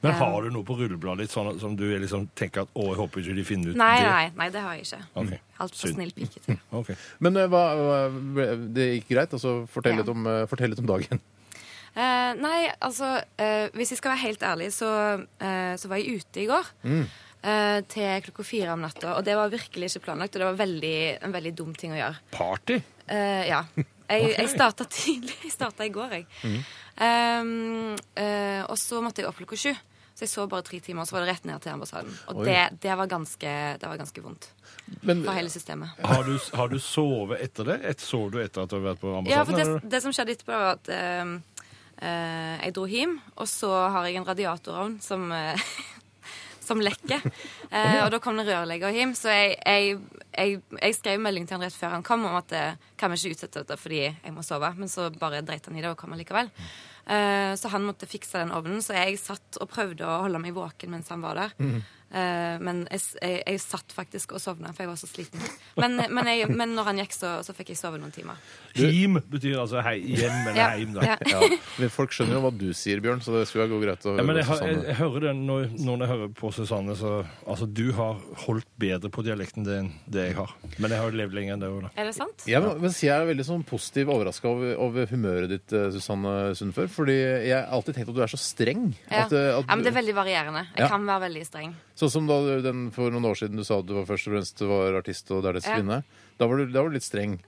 [0.02, 2.98] Men har du noe på rullebladet ditt sånn, som du liksom tenker at å, jeg
[3.00, 4.10] håper ikke de finner ut Nei, det?
[4.10, 5.00] nei, nei, det har jeg ikke.
[5.24, 5.40] Okay.
[5.64, 5.96] Altfor synd.
[5.96, 6.60] snill pike til.
[6.82, 6.98] Okay.
[7.24, 7.64] Men eh, hva,
[8.76, 9.34] det gikk greit?
[9.38, 10.02] Altså, fortell, Ja.
[10.04, 11.22] litt om, eh, fortell litt om dagen.
[11.98, 14.90] Uh, nei, altså uh, Hvis jeg skal være helt ærlig, så,
[15.42, 16.68] uh, så var jeg ute i går.
[16.86, 19.14] eh, til klokka fire om natta.
[19.16, 22.00] Og det var virkelig ikke planlagt, og det var veldig, en veldig dum ting å
[22.00, 22.24] gjøre.
[22.34, 22.80] Party?
[23.08, 23.62] Uh, ja.
[24.08, 25.34] Jeg, jeg starta tidlig.
[25.44, 26.28] Jeg starta i går, jeg.
[26.96, 29.74] Um, uh, og så måtte jeg opp klokka sju.
[30.18, 32.14] Så jeg så bare tre timer, og så var det rett ned til ambassaden.
[32.32, 34.48] Og det, det, var ganske, det var ganske vondt
[35.06, 35.92] Men for hele systemet.
[36.10, 37.76] Har du, har du sovet etter det?
[37.92, 39.36] Et, sov du etter at du har vært på ambassaden?
[39.36, 41.62] Ja, for det, det som skjedde etterpå, var at uh,
[42.02, 45.70] eh, jeg dro hjem, og så har jeg en radiatorovn som, eh,
[46.68, 47.24] som lekker.
[47.68, 49.98] Eh, og da kom det rørlegger hjem, så jeg, jeg,
[50.32, 53.18] jeg, jeg skrev melding til han rett før han kom om at eh, kan vi
[53.20, 56.00] ikke utsette dette fordi jeg må sove, men så bare dreit han i det og
[56.00, 56.48] kom likevel.
[57.12, 60.56] Eh, så han måtte fikse den ovnen, så jeg satt og prøvde å holde meg
[60.56, 61.58] våken mens han var der.
[61.60, 65.42] Eh, men jeg, jeg, jeg satt faktisk og sovna, for jeg var så sliten.
[65.78, 68.40] Men, men, jeg, men når han gikk, så, så fikk jeg sove noen timer.
[68.78, 70.68] Hjem betyr altså hei, hjem eller Ja.
[70.76, 71.04] heim, da.
[71.04, 71.18] Ja.
[71.34, 71.50] ja,
[71.82, 74.24] men folk skjønner jo hva du sier, Bjørn, så det skulle gå greit å Ja,
[74.24, 77.14] men høre jeg, jeg, jeg hører det når, når jeg hører på Susanne, så
[77.46, 80.54] altså, du har holdt bedre på dialekten din enn det jeg har.
[80.82, 81.92] Men jeg har jo levd lenger enn det òg, da.
[82.00, 82.46] Er det sant?
[82.50, 86.90] Ja, men, jeg er veldig sånn positiv overraska over, over humøret ditt, eh, Susanne Sundfør.
[86.92, 88.88] Fordi jeg har alltid tenkt at du er så streng.
[89.06, 89.26] Ja.
[89.26, 90.64] At, eh, at ja, men det er veldig varierende.
[90.74, 90.90] Jeg Ja.
[90.96, 91.76] kan være veldig streng.
[91.98, 94.36] Sånn som da den for noen år siden du sa at du var først og
[94.36, 95.80] fremst var artist og dernest Ja.
[95.80, 96.04] kvinne.
[96.38, 97.40] Da var, du, da var du litt streng.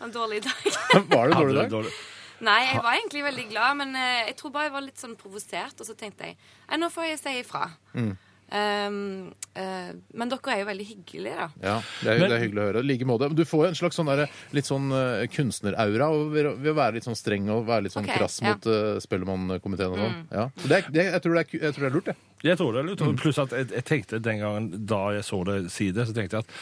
[0.00, 0.62] En dårlig dag.
[1.12, 1.70] Var det en dårlig du dag?
[1.70, 1.92] dårlig-
[2.40, 5.16] Nei, jeg var egentlig veldig glad, men eh, jeg tror bare jeg var litt sånn
[5.20, 7.66] provosert, og så tenkte jeg nå får jeg si ifra.
[7.92, 8.14] Mm.
[8.50, 11.48] Um, uh, men dere er jo veldig hyggelige, da.
[11.62, 12.82] Ja, det er, Men- det er hyggelig å høre.
[12.82, 13.28] I like måte.
[13.34, 14.24] Du får jo en slags sånn der,
[14.56, 18.08] litt sånn uh, kunstneraura ved, ved å være litt sånn streng og være litt sånn
[18.08, 18.54] okay, krass ja.
[18.54, 20.18] mot uh, Spellemannkomiteen og sånn.
[20.34, 20.48] Ja.
[20.56, 22.16] Så Det, er- det, jeg, tror det er, jeg tror det er lurt, det.
[22.50, 23.06] Jeg tror det er lurt.
[23.20, 26.40] Pluss at jeg, jeg tenkte den gangen da jeg så det si det, så tenkte
[26.40, 26.56] jeg at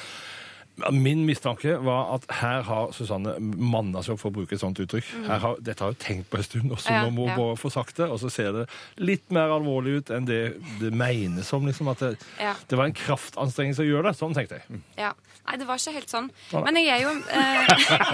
[0.95, 4.79] Min mistanke var at her har Susanne manna seg opp, for å bruke et sånt
[4.83, 5.09] uttrykk.
[5.27, 7.33] Her har, dette har hun tenkt på en stund, og så Ja, nå må hun
[7.35, 7.39] ja.
[7.41, 8.07] bare få sagt det.
[8.09, 8.67] Og så ser det
[9.03, 10.41] litt mer alvorlig ut enn det
[10.79, 11.67] det menes som.
[11.67, 12.55] Liksom, at det, Ja.
[12.71, 14.19] det var en kraftanstrengelse å gjøre det.
[14.21, 14.83] Sånn tenkte jeg.
[15.01, 15.13] Ja.
[15.49, 16.31] Nei, det var ikke helt sånn.
[16.53, 17.69] Men jeg er jo eh,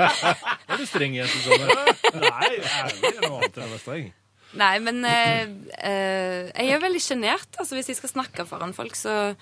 [0.70, 1.66] Er du streng igjen, Susanne?
[2.24, 4.12] Nei, ærlig er noe annet enn å være streng.
[4.54, 5.48] Nei, men eh,
[5.82, 7.56] eh, jeg er veldig sjenert.
[7.58, 9.34] Altså, hvis jeg skal snakke foran folk, så,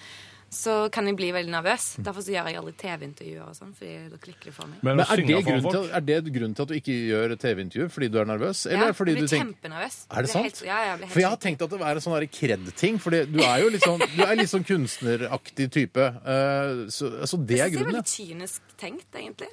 [0.53, 1.87] så kan jeg bli veldig nervøs.
[2.05, 4.83] Derfor så gjør jeg aldri TV-intervjuer og sånn, fordi da klikker det for meg.
[4.85, 7.87] Men, Men er det, grunnen til, er det grunnen til at du ikke gjør TV-intervju?
[7.95, 8.65] Fordi du er nervøs?
[8.69, 9.97] Eller ja, fordi jeg du blir tenker kjempenervøs.
[10.11, 10.49] Er det sant?
[10.51, 13.01] Helt, ja, jeg helt For jeg har tenkt at det er en sånn kred-ting.
[13.03, 16.09] For du er jo litt sånn, du er litt sånn kunstneraktig type.
[16.21, 19.49] Uh, så, altså, det er synes det er veldig kynisk tenkt, egentlig.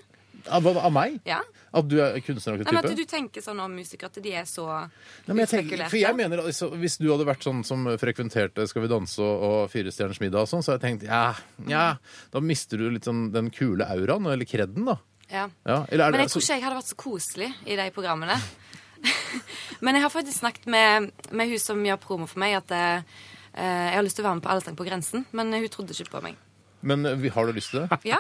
[0.47, 1.19] Av, av meg?
[1.28, 1.39] Ja.
[1.75, 4.47] At du er kunstneraktig Nei, men at du tenker sånn om musikere at de er
[4.49, 8.65] så Nei, jeg tenker, for jeg mener, altså, Hvis du hadde vært sånn som frekventerte
[8.69, 11.25] Skal vi danse og, og Fire stjerners middag, og sånn, så hadde jeg tenkt ja,
[11.69, 11.86] ja,
[12.34, 14.97] da mister du litt sånn den kule auraen, eller kredden, da.
[15.30, 15.45] ja.
[15.67, 18.39] Ja, eller Men det, jeg tror ikke jeg hadde vært så koselig i de programmene.
[19.86, 23.20] Men jeg har faktisk snakket med, med hun som gjør promo for meg, at uh,
[23.55, 26.13] jeg har lyst til å være med på Allsang på grensen, men hun trodde ikke
[26.18, 26.38] på meg.
[26.82, 27.97] Men eh, vi- har du lyst til det?
[28.07, 28.17] Ja,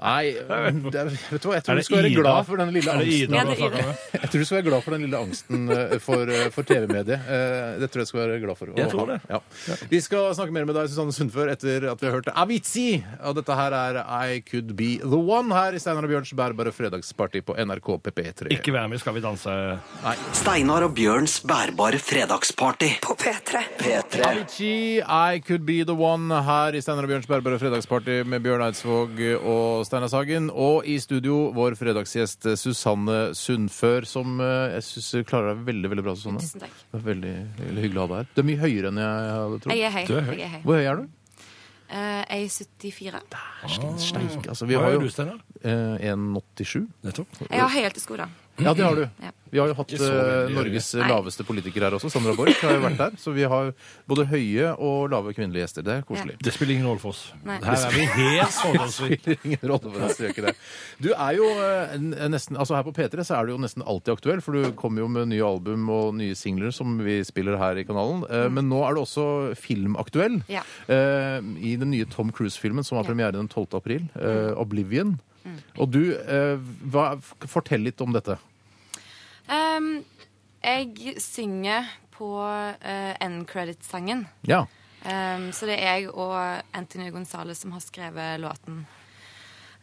[0.00, 2.20] Nei, det er, vet du hva, jeg tror Er du det skal være Ida?
[2.22, 3.28] glad for den lille Er det angsten.
[3.28, 3.98] Ida du har snakket med?
[4.22, 7.20] Jeg tror du skal være glad for den lille angsten eh, for, eh, for TV-mediet.
[7.28, 8.66] Eh, Det tror jeg skal være glad for.
[8.72, 9.18] å Jeg tror ha.
[9.18, 9.20] det.
[9.68, 9.76] Ja.
[9.90, 13.04] Vi skal snakke mer med deg, Susanne Sundfør, etter at vi har hørt Avicii.
[13.28, 14.00] Og dette her er
[14.32, 18.48] I Could Be The One her i Steinar og Bjørns bærbare fredagsparty på NRK PP3.
[18.56, 19.52] Ikke være med, skal vi danse.
[20.38, 23.62] Steinar og Bjørns bærbare fredagsparty på P3.
[23.78, 24.24] P3.
[24.28, 27.58] Avicii, I Could Be The One her i Steinar og Bjørns bærbare
[27.98, 30.50] fredagsparty med Bjørn Eidsvåg og Steinar Sagen.
[30.50, 36.04] Og i studio vår fredagsgjest Susanne Sundfør, som eh, jeg syns klarer deg veldig veldig
[36.06, 36.14] bra.
[36.14, 36.40] Susanne.
[36.42, 36.74] tusen takk.
[36.92, 38.28] Det er veldig, veldig hyggelig å ha deg her.
[38.34, 39.74] Du er mye høyere enn jeg hadde trodd.
[39.74, 40.04] Jeg er høy.
[40.08, 40.34] Du er høy.
[40.38, 40.60] Er høy.
[40.64, 41.06] Hvor høy er du?
[41.88, 43.22] Uh, jeg er 74.
[44.04, 44.68] Steik, altså.
[44.68, 45.40] Vi Hva har jo du, Steinar?
[45.64, 46.84] eh, 1,87.
[47.08, 47.40] Nettopp.
[47.48, 48.28] Jeg har høyhælte sko, da.
[48.58, 49.04] Ja, det har du.
[49.22, 49.30] Ja.
[49.48, 51.06] Vi har jo hatt eh, Norges Nei.
[51.08, 52.10] laveste politiker her også.
[52.12, 53.14] Sandra Borch har jo vært der.
[53.16, 53.70] Så vi har
[54.10, 55.84] både høye og lave kvinnelige gjester.
[55.86, 56.34] Det er koselig.
[56.44, 57.22] Det spiller ingen rolle for oss.
[57.48, 57.56] Nei.
[57.64, 59.16] Her er vi helt fordomsfrie.
[59.22, 60.52] spiller ingen rolle for oss, det gjør ikke det.
[61.00, 63.86] Du er jo eh, n- nesten, altså Her på P3 så er du jo nesten
[63.88, 67.56] alltid aktuell, for du kommer jo med nye album og nye singler som vi spiller
[67.62, 68.26] her i kanalen.
[68.28, 69.24] Eh, Men nå er du også
[69.56, 70.42] filmaktuell.
[70.52, 70.60] Ja.
[70.92, 73.14] eh, I den nye Tom Cruise-filmen som har Ja.
[73.14, 73.80] premiere den 12.
[73.80, 74.10] april.
[74.20, 75.16] eh, 'Oblivion'.
[75.78, 76.58] Og du, eh,
[76.92, 77.10] hva,
[77.48, 78.38] fortell litt om dette.
[79.48, 80.02] Um,
[80.60, 84.26] jeg synger på uh, end-credit-sangen.
[84.48, 84.64] Ja.
[85.06, 86.34] Um, så det er jeg og
[86.76, 88.82] Anthony Gonzales som har skrevet låten.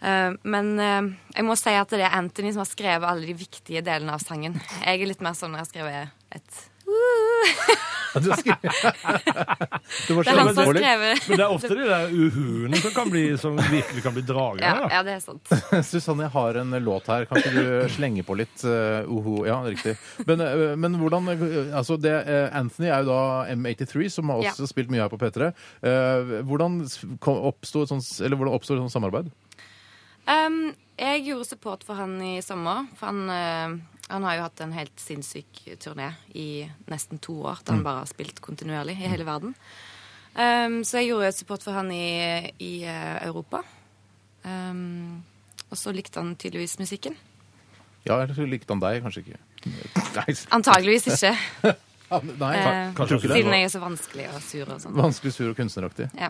[0.03, 3.37] Uh, men uh, jeg må si at det er Anthony som har skrevet alle de
[3.39, 4.59] viktige delene av sangen.
[4.83, 6.63] Jeg er litt mer sånn når jeg har skrevet et
[8.23, 8.53] Du skri...
[10.07, 10.81] du var er som har alvorlig.
[10.81, 14.23] skrevet Men det er ofte de der uhuene som, kan bli, som virkelig kan bli
[14.25, 14.63] dragere.
[14.65, 15.53] ja, ja, det er sant.
[15.89, 17.27] Susanne, jeg har en låt her.
[17.29, 18.55] Kan ikke du slenge på litt?
[18.63, 19.95] Uh, uhu, ja, riktig.
[20.27, 23.19] Men, eh, men hvordan eh, altså det, eh, Anthony er jo da
[23.55, 24.71] M83, som har også Ja.
[24.71, 25.51] spilt mye her på P3.
[25.85, 26.81] Eh, hvordan
[27.25, 29.31] oppsto et sånt, eller hvordan et sånt samarbeid?
[30.25, 32.87] Um, jeg gjorde support for han i sommer.
[32.97, 37.63] For han, uh, han har jo hatt en helt sinnssyk turné i nesten to år.
[37.65, 39.55] Der han bare har spilt kontinuerlig i hele verden.
[40.35, 43.63] Um, så jeg gjorde support for han i, i uh, Europa.
[44.43, 45.23] Um,
[45.71, 47.17] og så likte han tydeligvis musikken.
[48.05, 49.41] Ja, eller likte han deg, kanskje ikke?
[50.55, 51.33] Antageligvis ikke.
[52.11, 53.31] nei Eh, Kanskje det.
[53.31, 54.93] siden jeg er så vanskelig og sur og sånn.
[54.93, 56.09] vanskelig sur og kunstneraktig.
[56.19, 56.29] Ja.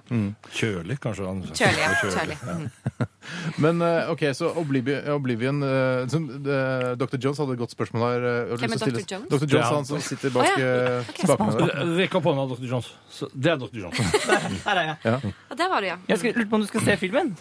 [0.55, 1.25] Kjølig, kanskje.
[1.27, 1.89] han- Kjølig, ja.
[2.01, 2.15] Kjølig.
[2.15, 2.37] Kjølig.
[2.45, 3.07] Mhm.
[3.63, 7.17] Men eh, OK, så Oblivion, Oblivion eh, som, eh, Dr.
[7.17, 8.25] Jones hadde et godt spørsmål her.
[8.25, 9.01] eh, Hvem lyst er til å Dr.
[9.01, 9.29] stille- Jones?
[9.29, 9.47] Dr.
[9.55, 9.75] Jones, han.
[9.75, 10.65] han som sitter bak Å, ja.
[10.65, 11.83] eh, Ok, spakene der.
[11.99, 12.65] Rekk opp hånda, Dr.
[12.71, 12.91] Jones.
[13.11, 13.77] Så, det er Dr.
[13.83, 13.97] Jones.
[14.65, 14.97] Her er jeg.
[15.03, 15.97] Ja, der var du, ja.
[16.07, 17.35] Jeg skulle- lurte på om du skal se filmen.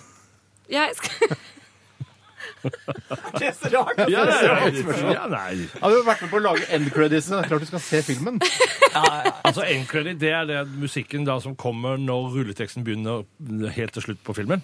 [0.69, 1.37] ja jeg skal...
[3.39, 3.99] Det er så rart.
[4.11, 5.67] Ja, ja, ja, ja, nei.
[5.83, 7.29] Har du vært med på å lage end credits.
[7.33, 8.41] Det er klart du skal se filmen.
[8.95, 13.25] Altså, Endcredit det er det musikken da som kommer når rulleteksten begynner
[13.75, 14.63] helt til slutt på filmen.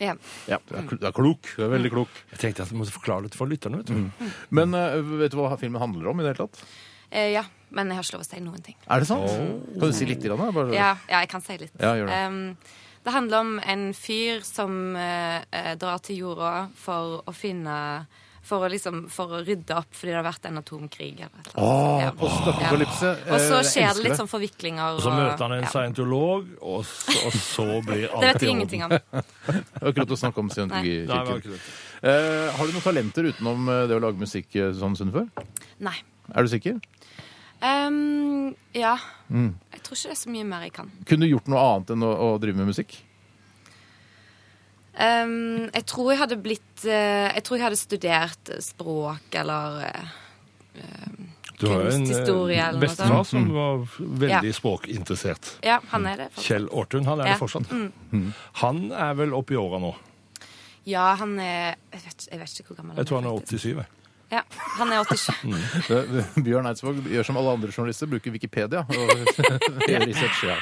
[0.00, 0.14] Ja.
[0.48, 1.48] Ja, du er, kl- du er klok.
[1.56, 2.20] Du er veldig klok.
[2.34, 3.80] Jeg tenkte at jeg måtte forklare det for lytterne.
[3.82, 4.28] vet du.
[4.56, 6.60] Men eh, vet du hva filmen handler om i det hele tatt?
[7.10, 7.42] Eh, ja,
[7.74, 8.76] men jeg har ikke lov å si noen ting.
[8.86, 9.32] Er det sant?
[9.80, 10.22] Kan du si litt?
[10.24, 10.50] Grann, da?
[10.60, 10.76] Bare...
[10.76, 11.74] Ja, ja, jeg kan si litt.
[11.80, 12.20] Ja, gjør det.
[12.28, 17.76] Um, det handler om en fyr som eh, eh, drar til jorda for å finne
[18.50, 21.10] For å, liksom, for å rydde opp fordi det har vært en atomkrig.
[21.20, 21.52] Eller annet.
[22.02, 22.12] Ja.
[22.16, 24.96] Og så Eh, skjer det litt sånn forviklinger.
[24.96, 25.68] Og så møter han en ja.
[25.70, 28.56] scientolog, og så, og så blir alt Det vet i jeg orden.
[28.56, 28.96] ingenting om.
[29.90, 31.36] Akkurat å snakke om Nei, det var scientologikirken.
[31.36, 31.60] ikke det.
[32.00, 35.28] Eh, har du noen talenter utenom det å lage musikk sånn Sunnfør?
[35.84, 35.98] Nei.
[36.32, 36.80] Er du sikker?
[37.60, 38.94] Um, ja.
[39.28, 39.52] Mm.
[39.74, 40.90] Jeg tror ikke det er så mye mer jeg kan.
[41.06, 42.96] Kunne du gjort noe annet enn å, å drive med musikk?
[45.00, 51.12] Um, jeg tror jeg hadde blitt uh, Jeg tror jeg hadde studert språk eller uh,
[51.60, 54.56] Du har jo en eh, bestefar som var veldig Ja.
[54.56, 55.52] språkinteressert.
[55.64, 56.28] Ja, han er det.
[56.34, 56.48] Fortsatt.
[56.48, 57.36] Kjell Aartun, Han er Ja.
[57.36, 57.72] det fortsatt.
[58.64, 59.94] Han er vel oppi åra nå.
[60.88, 63.02] Ja, han er jeg vet, jeg vet ikke hvor gammel han er.
[63.04, 63.66] Jeg tror han er faktisk.
[63.76, 63.99] 87.
[64.30, 64.42] Ja,
[64.78, 65.32] han er 87.
[65.88, 68.84] Det- det- Bjørn Eidsvåg gjør som alle andre journalister, bruker Wikipedia.
[68.86, 69.14] Og
[69.90, 70.58] gjør research, ja.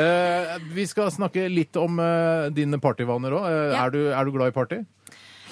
[0.00, 3.48] Uh, vi skal snakke litt om uh, dine partyvaner òg.
[3.50, 3.84] Ja.
[3.84, 4.80] er, du, er du glad i party?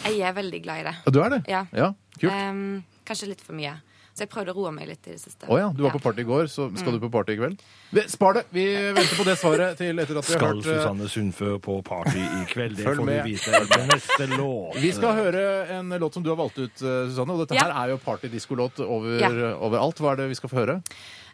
[0.07, 0.95] Jeg er veldig glad i det.
[1.12, 1.43] Du er det?
[1.51, 1.66] Ja.
[1.77, 2.33] ja kult.
[2.33, 3.75] Um, kanskje litt for mye.
[4.19, 5.47] Så jeg prøvde å roe meg litt i det siste.
[5.47, 7.61] Å ja, du var på party i går, så skal du på party i kveld?
[8.11, 8.43] Spar det!
[8.51, 8.64] Vi
[8.97, 12.19] venter på det svaret til etter at vi har hørt Skal Susanne Sundfø på party
[12.19, 12.75] i kveld?
[12.81, 14.81] Det Følg får vi vise vite etter neste låt.
[14.83, 15.45] Vi skal høre
[15.77, 17.37] en låt som du har valgt ut, eh, Susanne.
[17.39, 17.69] Og dette Ja.
[17.69, 19.31] her er jo partydiskolåt over, Ja.
[19.55, 20.03] overalt.
[20.03, 20.83] Hva er det vi skal få høre?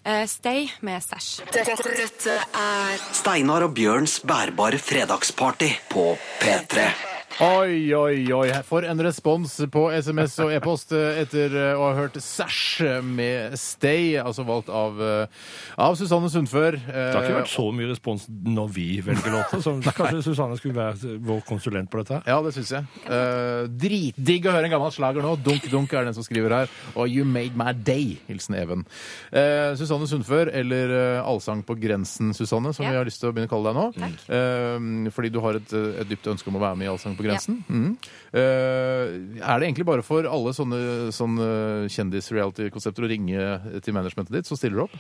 [0.05, 1.41] Uh, stay med Sash.
[1.51, 7.14] Dette, dette er Steinar og Bjørns bærbare fredagsparty på P3.
[7.43, 8.51] Oi, oi, oi.
[8.63, 14.45] For en respons på SMS og e-post etter å ha hørt Sash med Stay, altså
[14.47, 15.49] valgt av, eh,
[15.83, 16.77] av Susanne Sundfør.
[16.79, 20.79] Det har ikke vært så mye respons når vi velger låter, så kanskje Susanne skulle
[20.79, 22.21] være vår konsulent på dette.
[22.31, 22.87] Ja, det syns jeg.
[23.09, 25.35] Uh, dritdigg å høre en gammel slager nå.
[25.43, 26.73] Dunk Dunk er den som skriver her.
[26.95, 28.15] Og You Made My Day.
[28.31, 28.87] Hilsen Even.
[29.35, 32.95] Uh, Susanne Sundfør, eller Allsang på grensen, Susanne, som Ja.
[32.95, 34.15] vi har lyst til å begynne å kalle deg nå.
[34.31, 37.24] Uh, fordi du har et, et dypt ønske om å være med i Allsang på
[37.25, 37.61] grensen.
[37.65, 37.75] Ja.
[37.75, 37.97] Mm.
[38.35, 40.81] Uh, er det egentlig bare for alle sånne,
[41.15, 41.49] sånne
[41.93, 43.49] kjendis-reality-konsepter å ringe
[43.85, 44.97] til managementet ditt, så stiller du opp?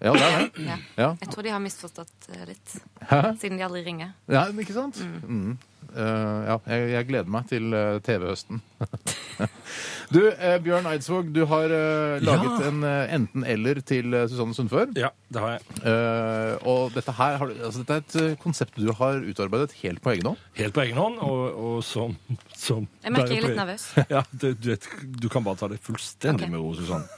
[0.00, 0.66] Ja, det er det.
[0.96, 1.12] Ja.
[1.20, 2.76] Jeg tror de har misforstått eh, litt,
[3.10, 3.22] Hæ?
[3.40, 4.14] siden de aldri ringer.
[4.30, 5.00] Ja, ikke sant?
[5.26, 5.56] Mm.
[5.94, 8.60] Eh, ja, jeg, jeg gleder meg til eh, TV-høsten.
[10.14, 11.72] du, eh, Bjørn Eidsvåg, du har
[12.24, 12.70] laget Ja.
[12.70, 12.84] en
[13.18, 14.90] enten-eller til Susanne Sundfør.
[14.98, 15.80] Ja, det har jeg.
[15.92, 20.14] Eh, og dette her har, altså, dette er et konsept du har utarbeidet helt på
[20.16, 20.44] egen hånd.
[20.58, 22.16] Helt på egen hånd, og, og som,
[22.54, 23.90] som Jeg merker jeg er litt nervøs.
[24.16, 26.52] Ja, du, du, vet, du kan bare ta det fullstendig okay.
[26.52, 27.08] med ro, Susanne.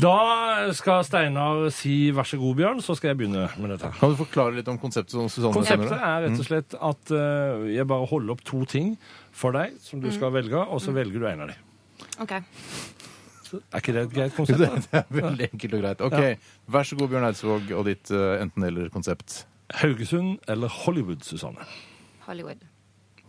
[0.00, 3.84] Da skal Steinar si 'vær så god, Bjørn', så skal jeg begynne med dette.
[3.90, 3.98] her.
[4.00, 5.12] Kan du forklare litt om konseptet?
[5.12, 8.96] som Susanne Konseptet er rett og slett at uh, jeg bare holder opp to ting
[9.32, 11.56] for deg som du skal velge, og så velger du en av dem.
[12.20, 12.32] OK.
[12.32, 14.58] Er ikke det et greit konsept?
[14.62, 14.80] Det, da?
[14.90, 16.00] det er veldig enkelt og greit.
[16.00, 16.38] Ok,
[16.70, 19.44] Vær så god, Bjørn Eidsvåg, og ditt uh, enten-eller-konsept.
[19.82, 21.66] Haugesund eller Hollywood, Susanne?
[22.26, 22.62] Hollywood.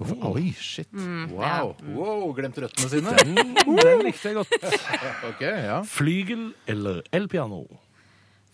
[0.01, 0.89] Hvorfor- Oi, shit.
[0.93, 1.75] Mm, Wow.
[1.95, 2.23] wow.
[2.37, 3.13] Glemt røttene sine.
[3.21, 4.55] Den, den likte jeg godt.
[5.29, 5.81] Ok, ja.
[5.85, 7.61] Flygel eller elpiano?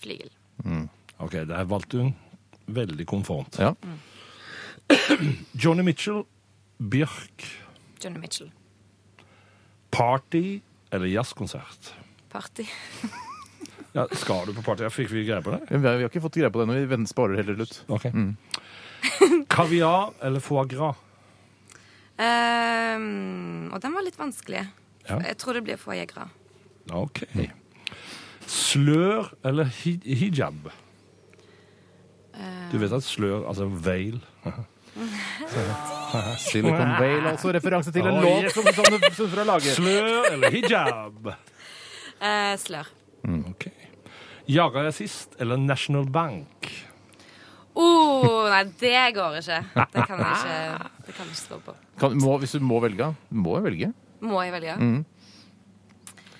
[0.03, 0.29] Flygel.
[1.23, 2.13] Ok, der valgte hun
[2.67, 3.57] veldig konformt.
[3.63, 3.71] ja.
[5.63, 6.21] Johnny Mitchell,
[6.79, 7.43] Bjørk,
[8.03, 8.51] Johnny Mitchell.
[9.91, 10.59] party
[10.91, 11.93] eller jazzkonsert?
[12.29, 12.67] Party.
[13.97, 14.85] Ja, skal du på party?
[14.93, 15.71] Fikk vi greie på det?
[15.73, 16.83] Vi har ikke fått greie på det, ennå.
[16.91, 17.79] vi sparer heller litt.
[17.89, 18.11] Okay.
[18.13, 18.35] Mm.
[19.49, 20.99] Kaviar eller foie gras?
[22.17, 24.65] Ehm, og den var litt vanskelig.
[25.07, 25.19] Ja.
[25.21, 26.27] Jeg tror det blir få jegere.
[26.95, 27.23] Ok.
[28.47, 30.69] Slør eller hi hijab?
[32.71, 34.19] Du vet at slør, altså veil
[36.41, 39.75] Silicon Vale, altså referanse til en oh, låt som har laget.
[39.77, 41.27] Slør eller hijab?
[42.17, 42.89] Uh, slør.
[43.51, 43.67] Ok.
[44.49, 46.69] Jaga er sist eller National Bank?
[47.77, 49.59] Oh, nei, det går ikke.
[49.93, 51.75] Det kan jeg ikke, det kan jeg ikke stå på.
[52.01, 53.89] Kan, må, hvis du må velge, må jeg velge.
[54.25, 54.77] Må jeg velge?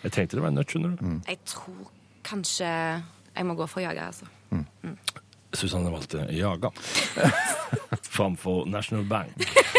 [0.04, 1.06] Jeg tenkte det var en nøtt, skjønner du.
[1.28, 1.92] Jeg tror
[2.28, 4.26] kanskje jeg må gå for jager, altså.
[5.58, 6.70] Susanne valgte Jaga
[8.18, 9.38] framfor National Bank.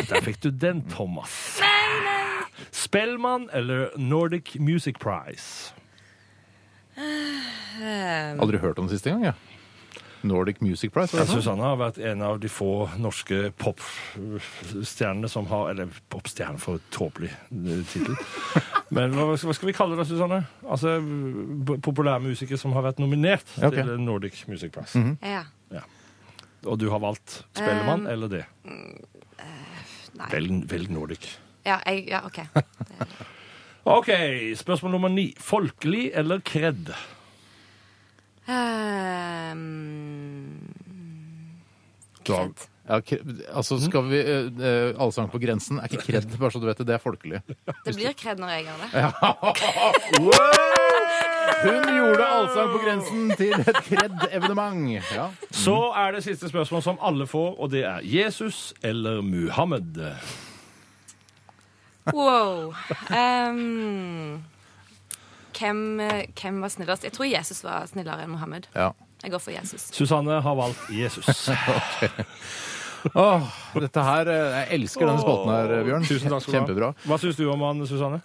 [0.08, 1.58] Der fikk du den, Thomas.
[1.60, 2.68] Nei, nei.
[2.74, 5.74] Spellemann eller Nordic Music Prize?
[6.98, 9.34] Aldri hørt om det siste gang, jeg.
[10.28, 11.32] Nordic Music Prize, er det?
[11.32, 17.32] Susanne har vært en av de få norske popstjernene som har Eller popstjerne for tåpelig
[17.32, 18.16] eh, tittel.
[18.96, 20.42] Men hva, hva skal vi kalle det, Susanne?
[20.68, 20.98] Altså
[21.84, 23.80] populærmusikere som har vært nominert okay.
[23.82, 25.02] til Nordic Music Prize.
[25.24, 25.44] Ja.
[26.66, 28.44] Og du har valgt Spellemann Um, eller det?
[30.18, 30.28] Nei.
[30.32, 31.28] Velg, velg Nordic.
[31.66, 32.40] Ja, jeg, ja OK.
[33.98, 34.10] OK,
[34.58, 35.30] spørsmål nummer ni.
[35.40, 36.90] Folkelig eller kred?
[38.48, 39.64] Ehm,
[42.24, 42.68] Kred.
[42.88, 43.00] Ja,
[43.52, 46.86] altså skal vi uh, Allsang på grensen er ikke kred, bare så du vet det.
[46.88, 47.40] Det er folkelig.
[47.84, 48.88] Det blir kred når jeg gjør det.
[51.58, 55.04] Hun gjorde Allsang på grensen til et kred-evenement.
[55.12, 55.28] Ja.
[55.52, 60.00] Så er det siste spørsmål som alle får, og det er Jesus eller Muhammed?
[62.14, 62.72] Wow.
[63.12, 64.40] Ehm,
[65.58, 67.04] hvem, eh, hvem var snillest?
[67.08, 68.66] Jeg tror Jesus var snillere enn Mohammed.
[68.74, 68.92] ja.
[69.18, 69.88] Jeg går for Jesus.
[69.90, 71.26] Susanne har valgt Jesus.
[73.14, 73.42] Åh,
[73.78, 76.06] dette her eh, Jeg elsker denne spalten her, eh, Bjørn.
[76.06, 76.60] Tusen takk skal du ha.
[76.64, 76.90] Kjempebra.
[77.06, 78.20] Hva syns du om han, Susanne?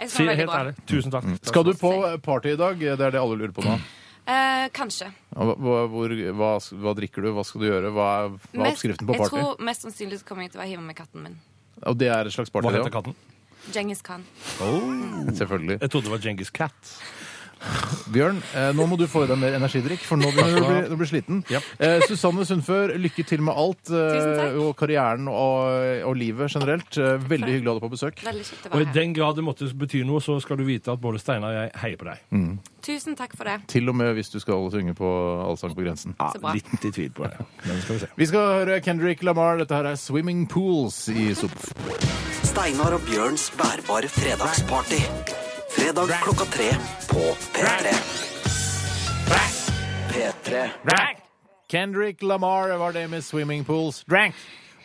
[0.00, 0.72] Jeg Si synes det helt ærlig.
[0.88, 1.28] Tusen takk.
[1.48, 1.90] Skal du på
[2.24, 2.80] party i dag?
[2.80, 3.76] Det er det alle lurer på nå.
[4.32, 5.08] Eh, kanskje.
[5.36, 6.50] Hva, hva- hvor, hva,
[6.84, 7.30] hva drikker du?
[7.36, 7.92] Hva skal du gjøre?
[7.92, 9.36] Hva er, hva er oppskriften på party?
[9.36, 11.36] Jeg tror mest sannsynlig kommer jeg til å hive med katten min.
[11.88, 13.16] Og det er et slags party, Hva heter katten?
[13.72, 14.24] Genghis Khan.
[15.36, 15.78] Selvfølgelig.
[15.80, 16.72] Jeg trodde det var Genghis Cat.
[18.12, 20.68] Bjørn, eh, nå må du få i deg mer energidrikk, for nå begynner du å
[20.68, 21.38] bli, å bli sliten.
[21.80, 23.88] Eh, Susanne Sundfør, lykke til med alt.
[23.90, 26.98] eh, og karrieren og, og livet generelt.
[26.98, 28.20] Eh, veldig hyggelig å ha deg på besøk.
[28.26, 28.94] Veldig kjekt å Og i være her.
[29.00, 31.72] den grad det måtte bety noe, så skal du vite at både Steinar og jeg
[31.84, 32.58] heier på deg.
[32.82, 33.60] Tusen takk for det.
[33.68, 35.08] Til og med hvis du skal synge på
[35.46, 36.16] Allsang på grensen.
[36.18, 36.52] Så bra.
[36.52, 37.38] Litt i tvil på det.
[37.64, 38.08] Men skal vi se.
[38.18, 39.56] Vi skal høre Kendrick Lamar.
[39.62, 41.54] Dette her er 'Swimming Pools' i SOP.
[42.42, 45.51] Steinar og Bjørns bærbare fredagsparty.
[45.76, 46.70] Fredag klokka tre
[47.10, 47.20] på
[47.54, 47.94] P3.
[50.10, 50.70] P3.
[51.70, 54.04] Kendrick Lamar var det med 'Swimming Pools'.
[54.06, 54.34] Drank!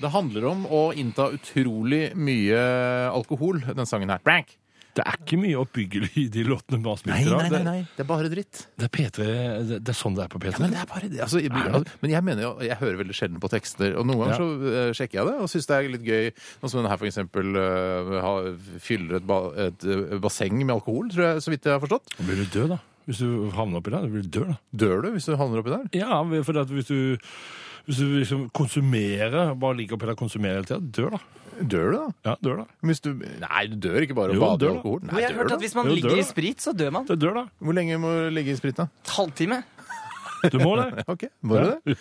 [0.02, 2.60] Det handler om å innta utrolig mye
[3.10, 4.20] alkohol, den sangen her.
[4.24, 4.58] Drank!
[4.98, 8.02] Det er ikke mye oppbyggelig i de låtene man spiller nei, nei, nei, nei, Det
[8.02, 8.64] er bare dritt.
[8.80, 9.28] Det er P3,
[9.70, 10.56] det, det er sånn det er på P3.
[10.64, 11.20] Men det er bare det.
[11.26, 14.24] Altså, jeg, altså, men jeg mener jo, jeg hører veldig sjelden på tekster, og noen
[14.24, 14.40] ganger Ja.
[14.42, 14.48] så
[14.90, 16.32] uh, sjekker jeg det og syns det er litt gøy.
[16.64, 18.50] Noe som denne her for eksempel uh,
[18.84, 22.18] fyller et, ba, et eh, basseng med alkohol, tror jeg, så vidt jeg har forstått.
[22.18, 22.82] Da blir du død, da.
[23.08, 24.58] Hvis du havner oppi der, blir du død, da.
[24.84, 25.88] Dør du hvis du havner oppi der?
[25.96, 27.00] Ja, for at hvis du,
[27.88, 31.22] hvis du liksom konsumerer, bare ligger oppi der og konsumerer hele tida, dør da.
[31.62, 32.04] Dør du da?
[32.28, 32.66] Ja, dør da.
[32.86, 34.78] Hvis du Nei, du dør ikke bare av Jo, å bade dør i da.
[34.78, 35.00] alkohol.
[35.08, 36.28] Nei, jeg har hørt dør at hvis man Jo, ligger dør i da.
[36.30, 37.06] sprit, så dør man.
[37.10, 37.44] Det dør da.
[37.64, 38.88] Hvor lenge må du ligge i sprit, da?
[39.16, 39.64] Halvtime.
[40.54, 41.04] Du må det.
[41.08, 41.96] Ok, Må du det?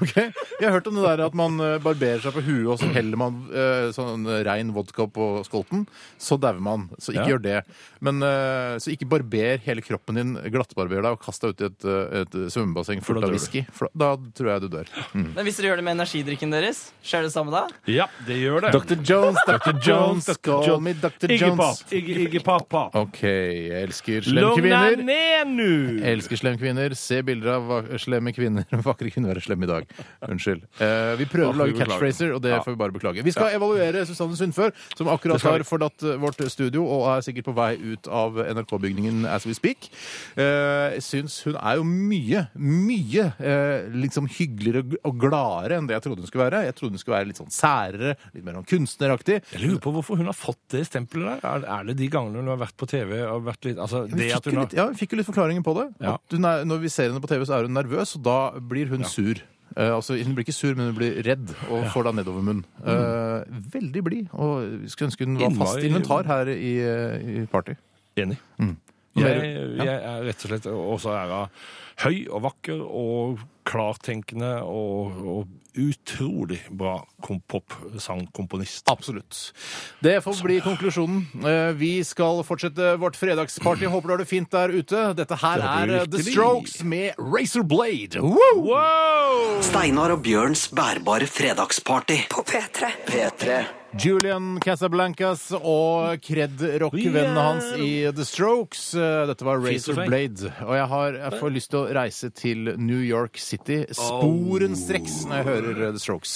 [0.00, 0.14] Ok.
[0.16, 2.90] Jeg har hørt om det der at man eh, barberer seg på huet, og så
[2.96, 5.86] heller man eh, sånn rein vodka på skolten.
[6.20, 6.88] Så dauer man.
[6.98, 7.28] Så ikke Ja.
[7.34, 7.58] gjør det.
[8.02, 11.68] Men eh, Så ikke barber hele kroppen din, glattbarber deg og kast deg ut i
[11.70, 13.36] et, eh, et svømmebasseng For fullt av du.
[13.38, 13.64] whisky.
[13.72, 14.88] For da da tror jeg du dør.
[15.14, 15.28] Mm.
[15.36, 17.60] Men hvis dere gjør det med energidrikken deres, skjer det samme da?
[17.88, 18.72] Ja, det gjør det.
[18.74, 18.98] Dr.
[19.06, 19.78] Jones, Dr.
[19.86, 20.38] Jones, Dr.
[20.42, 20.82] call Jones.
[20.84, 21.30] me Dr.
[21.30, 21.60] Iggy Jones.
[21.62, 22.96] pop, Iggy, Iggy pop, pop.
[22.98, 23.20] OK.
[23.22, 25.04] Jeg elsker slemme Lugna kvinner.
[25.06, 25.68] ned nå!
[26.02, 26.96] Jeg elsker slemme kvinner.
[26.98, 28.66] Se bilder av slemme kvinner.
[28.86, 29.88] Vakre kvinner være slemme i dag.
[30.28, 30.64] Unnskyld.
[30.82, 33.24] Eh, vi prøver å lage catchphraser, og det får vi bare beklage.
[33.26, 37.50] Vi skal evaluere Susanne Sundfør, som akkurat har forlatt eh, vårt studio og er sikkert
[37.50, 39.90] på vei ut av NRK-bygningen as we speak.
[40.36, 46.06] Eh, syns hun er jo mye, mye eh, liksom hyggeligere og gladere enn det jeg
[46.06, 46.64] trodde hun skulle være.
[46.68, 49.40] Jeg trodde hun skulle være litt sånn særere, litt mer sånn kunstneraktig.
[49.52, 51.46] Jeg lurer på hvorfor hun har fått det stempelet der.
[51.52, 54.28] Er, er det de gangene hun har vært på TV og vært litt Altså, det
[54.36, 55.86] at litt, ja, vi fikk jo litt forklaringer på det.
[56.04, 56.14] Ja.
[56.32, 59.04] Hun når vi ser henne på TV, så er hun nervøs, og da blir hun
[59.04, 59.40] sur.
[59.76, 62.64] Eh, altså, Hun blir ikke sur, men hun blir redd og får da nedovermunn.
[62.84, 63.40] Uh,
[63.72, 64.26] veldig blid.
[64.36, 67.72] Og skulle ønske hun var fast Innmari- inventar her i, eh, i Party.
[68.16, 68.36] Enig.
[68.58, 71.40] Hva Jeg, jeg er rett og slett også hun
[72.04, 78.82] høy og vakker og klartenkende og, og utrolig bra kom popsangkomponist.
[78.92, 79.38] Absolutt.
[80.04, 81.22] Det får bli konklusjonen.
[81.46, 83.86] Eh, Vi skal fortsette vårt fredagsparty.
[83.88, 85.04] Håper du har det fint der ute.
[85.16, 86.24] Dette her Det er eh, The.
[86.32, 88.20] Strokes med Razor Blade.
[88.20, 88.64] Wow!
[88.68, 89.60] Wow!
[89.64, 92.26] Steinar og Bjørns bærbare fredagsparty.
[92.32, 92.92] På P3.
[93.08, 93.62] P3.
[94.00, 98.86] Julian Casablancas og Kred-rock-vennen hans i The Strokes.
[98.96, 99.98] Eh, Dette var Razor.
[100.08, 100.48] Blade.
[100.64, 105.36] Og jeg, har, jeg får lyst til å reise til New York City sporenstreks når
[105.40, 106.32] jeg hører eh, The Strokes.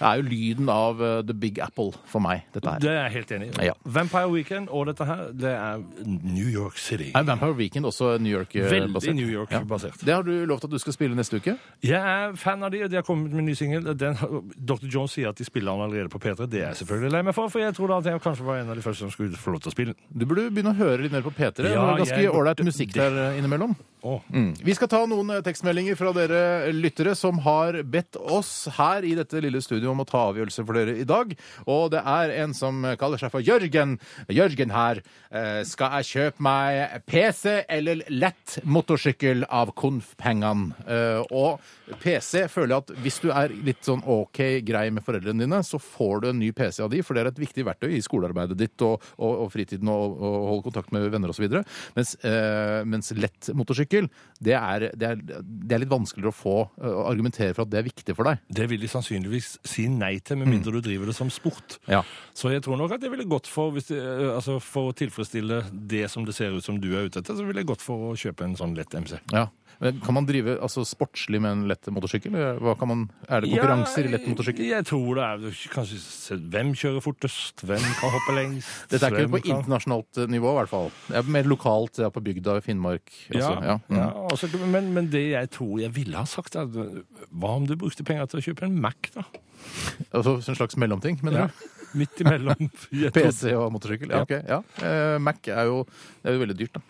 [0.00, 2.82] Det er jo lyden av eh, The Big Apple for meg, dette her.
[2.82, 3.66] Det er jeg helt enig i.
[3.70, 3.74] Ja.
[3.84, 7.10] Vampire Weekend og dette her, det er New York City.
[7.14, 8.72] Er Vampire Weekend også New York-basert?
[8.74, 10.00] Veldig New York-basert.
[10.06, 11.56] Det har du lovt at du skal spille neste uke.
[11.86, 13.86] Jeg er fan av de, og de har kommet med en ny singel.
[13.98, 14.16] Den-
[14.56, 14.86] Dr.
[14.90, 16.46] Jones sier at de spiller den allerede på P3.
[16.50, 18.60] Det er jeg selvfølgelig lei meg for, for jeg tror da at jeg kanskje var
[18.62, 20.00] en av de første som skulle få lov til å spille den.
[20.20, 21.52] Du burde begynne å høre litt mer på P3.
[21.62, 23.74] det Ja, er ganske jeg ålreit musikk der eh, innimellom.
[24.02, 24.22] Åh.
[24.32, 24.52] Mm.
[24.64, 29.12] Vi skal ta noen eh, tekstmeldinger fra dere lyttere som har bedt oss her i
[29.18, 31.34] dette lille studioet om å ta avgjørelse for dere i dag.
[31.68, 33.98] Og det er en som kaller seg for Jørgen.
[34.32, 35.02] Jørgen her.
[35.30, 40.72] Eh, Skal jeg kjøpe meg PC eller lett motorsykkel av Konf-pengene?
[40.86, 41.60] Eh, Og
[42.00, 45.80] PC føler jeg at hvis du er litt sånn OK grei med foreldrene dine, så
[45.82, 48.56] får du en ny PC av de, for det er et viktig verktøy i skolearbeidet
[48.58, 51.50] ditt og, og, og fritiden og, og holde kontakt med venner osv.
[51.98, 54.08] Mens, eh, mens lett motorsykkel,
[54.40, 57.80] det er, det, er, det er litt vanskeligere å få å argumentere for at det
[57.80, 58.42] er viktig for deg.
[58.48, 61.78] Det vil de sannsynligvis si nei til, med mindre du driver det som sport.
[61.90, 62.02] Ja.
[62.36, 65.62] Så jeg tror nok at det ville gått for, hvis eh, altså for å tilfredsstille
[65.90, 68.10] det som det ser ut som du er ute etter, så ville jeg gått for
[68.10, 69.18] å kjøpe en sånn lett MC.
[69.34, 69.48] ja.
[69.80, 72.34] Men Kan man drive altså, sportslig med en lett motorsykkel?
[72.60, 74.66] Hva kan man, er det konkurranser i lett motorsykkel?
[74.68, 77.64] Jeg tror det er kanskje Hvem kjører fortest?
[77.64, 78.68] Hvem kan hoppe lengst?
[78.92, 80.90] Dette er ikke på internasjonalt eh, nivå, i hvert fall.
[81.08, 83.08] Det er mer lokalt, ja, på bygda i Finnmark.
[83.30, 83.54] Ja, Også.
[83.70, 83.78] Ja.
[83.88, 83.98] Mm.
[84.02, 87.76] ja, også, men, men det jeg tror jeg ville ha sagt, er hva om du
[87.80, 89.24] brukte penger til å kjøpe en Mac, da?
[90.16, 91.50] Altså en slags mellomting, mener Ja.
[91.52, 91.68] du?
[91.98, 92.68] Midt imellom.
[93.16, 94.12] PC og motorsykkel?
[94.14, 94.22] Ja, Ja.
[94.22, 94.32] ok.
[94.46, 94.60] Ja.
[94.86, 95.80] Eh, Mac er jo,
[96.22, 96.82] er jo veldig dyrt, da.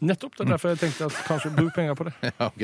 [0.00, 0.36] Nettopp.
[0.38, 2.14] Det er derfor jeg tenkte at kanskje bruk penger på det.
[2.30, 2.62] Ja, ok.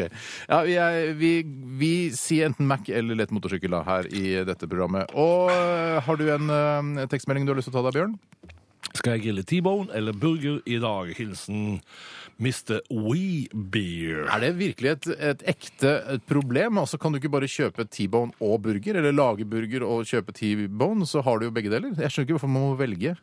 [0.49, 1.33] Ja, vi, er, vi,
[1.81, 5.13] vi sier enten Mac eller lett motorsykkel da, her i dette programmet.
[5.13, 8.17] Og øh, har du en øh, tekstmelding du har lyst til å ta deg, Bjørn?
[8.97, 11.11] Skal jeg grille T-bone eller burger i dag?
[11.19, 11.81] Hilsen
[12.41, 12.81] Mr.
[12.93, 14.27] Weebeer.
[14.33, 16.81] Er det virkelig et, et ekte et problem?
[16.81, 21.09] Altså Kan du ikke bare kjøpe T-bone og burger, eller lage burger og kjøpe T-bone,
[21.09, 21.97] så har du jo begge deler?
[21.97, 23.17] Jeg skjønner ikke hvorfor man må velge.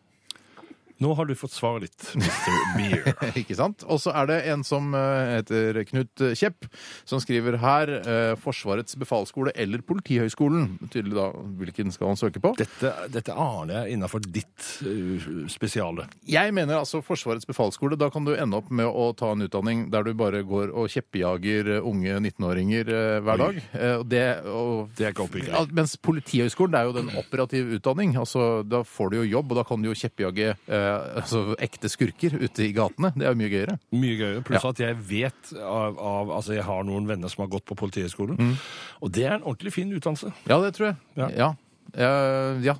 [1.02, 2.60] Nå har du fått svaret ditt, Mr.
[2.78, 3.34] Beer.
[3.40, 3.86] Ikke sant?
[3.90, 6.68] Og så er det en som eh, heter Knut Kjepp,
[7.10, 10.78] som skriver her eh, Forsvarets befalsskole eller Politihøgskolen.
[10.94, 11.30] Tydelig da
[11.60, 12.54] hvilken skal han søke på.
[12.60, 16.08] Dette, dette aner jeg innafor ditt uh, spesiale.
[16.30, 17.98] Jeg mener altså Forsvarets befalsskole.
[18.00, 20.90] Da kan du ende opp med å ta en utdanning der du bare går og
[20.94, 23.60] kjeppjager eh, unge 19-åringer eh, hver dag.
[23.74, 25.54] Eh, det, og, Det er ikke oppbyggelig.
[25.54, 28.16] Ja, mens Politihøgskolen det er jo den operative utdanning.
[28.20, 30.83] altså Da får du jo jobb, og da kan du jo kjeppjage eh,
[31.22, 33.12] altså, ekte skurker ute i gatene.
[33.16, 33.76] Det er jo mye gøyere.
[33.96, 34.44] Mye gøyere.
[34.48, 37.76] Pluss at jeg vet av, av Altså, jeg har noen venner som har gått på
[37.80, 38.56] Politihøgskolen, Mm.
[39.02, 40.34] og det er en ordentlig fin utdannelse.
[40.50, 40.96] Ja, det tror jeg.
[41.16, 41.30] Ja.
[41.38, 41.50] Ja.
[41.94, 42.76] Eh, ja.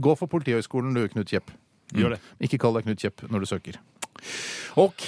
[0.00, 1.50] Gå for Politihøgskolen du, Knut Kjepp.
[1.94, 2.20] Gjør det.
[2.42, 3.76] Ikke kall deg Knut Kjepp når du søker.
[4.76, 5.06] OK.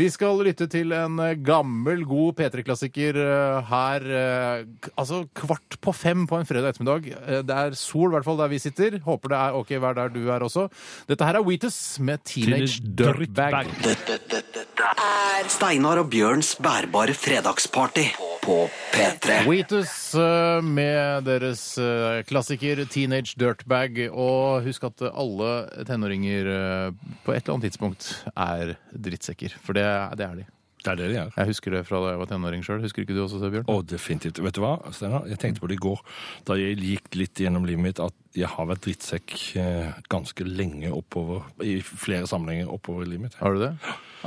[0.00, 4.62] Vi skal lytte til en eh, gammel, god P3-klassiker eh, her eh,
[4.98, 7.10] altså kvart på fem på en fredag ettermiddag.
[7.18, 8.98] Eh, Det er sol, i hvert fall der vi sitter.
[9.04, 10.68] Håper det er OK vær der du er også.
[11.10, 13.52] Dette her er Wheatus med Teenage Teenage Dirtbag.
[13.52, 13.74] Dirtbag.
[13.84, 18.08] Dette, dette, dette er Steinar og Bjørns bærbare fredagsparty
[18.48, 19.42] på P3.
[19.44, 24.00] Wheatus eh, med deres eh, klassiker Teenage Dirtbag.
[24.08, 25.50] Og husk at alle
[25.88, 29.58] tenåringer eh, på et eller annet tidspunkt er drittsekker.
[29.60, 29.84] For det,
[30.16, 30.46] det er de.
[30.78, 31.30] Det er det de er.
[31.34, 32.82] Jeg husker det fra da jeg var tenåring sjøl.
[32.84, 33.66] Husker ikke du også, Bjørn?
[33.66, 34.38] Å, definitivt.
[34.44, 35.26] Vet du hva, Steinar?
[35.26, 36.02] Jeg tenkte på det i går,
[36.46, 40.92] da jeg gikk litt gjennom livet mitt, at jeg har vært drittsekk eh, ganske lenge
[40.94, 43.38] oppover, i flere sammenhenger oppover i livet mitt.
[43.40, 43.72] Har du det?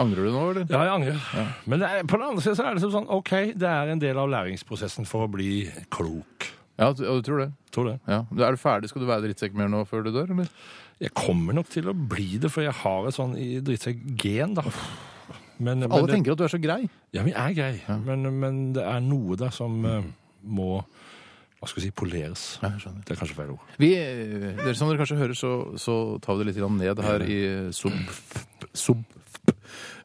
[0.01, 0.67] Angrer du nå, eller?
[0.71, 1.53] Ja, jeg angrer.
[1.71, 4.03] Men det er, på den andre siden så er det sånn, OK, det er en
[4.03, 5.53] del av læringsprosessen for å bli
[5.93, 6.51] klok.
[6.81, 7.51] Ja, du, du tror det?
[7.71, 7.97] Tror det.
[8.09, 8.23] Ja.
[8.41, 8.91] Er du ferdig?
[8.91, 10.51] Skal du være drittsekk mer nå før du dør, eller?
[11.01, 13.33] Jeg kommer nok til å bli det, for jeg har et sånn
[13.65, 14.65] drittsekk-gen, da.
[15.61, 16.81] Men, men Alle det, tenker at du er så grei.
[17.13, 17.97] Ja, men jeg er grei.
[18.07, 20.05] Men, men det er noe der som eh,
[20.41, 20.73] må
[21.61, 22.43] hva skal vi si, poleres.
[22.63, 22.71] Ja.
[22.73, 23.65] Det er kanskje feil ord.
[23.77, 27.25] Vi, eh, dere, som dere kanskje hører, så, så tar vi det litt ned her
[27.29, 27.41] i
[27.77, 27.93] sub...
[28.73, 29.03] sub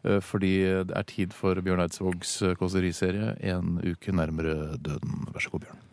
[0.04, 0.52] eh, fordi
[0.90, 5.24] det er tid for Bjørn Eidsvågs kåseriserie En uke nærmere døden.
[5.32, 5.84] Vær så god, Bjørn.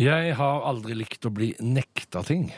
[0.00, 2.52] Jeg har aldri likt å bli nekta ting.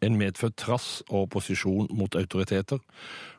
[0.00, 2.78] En medfødt trass og posisjon mot autoriteter,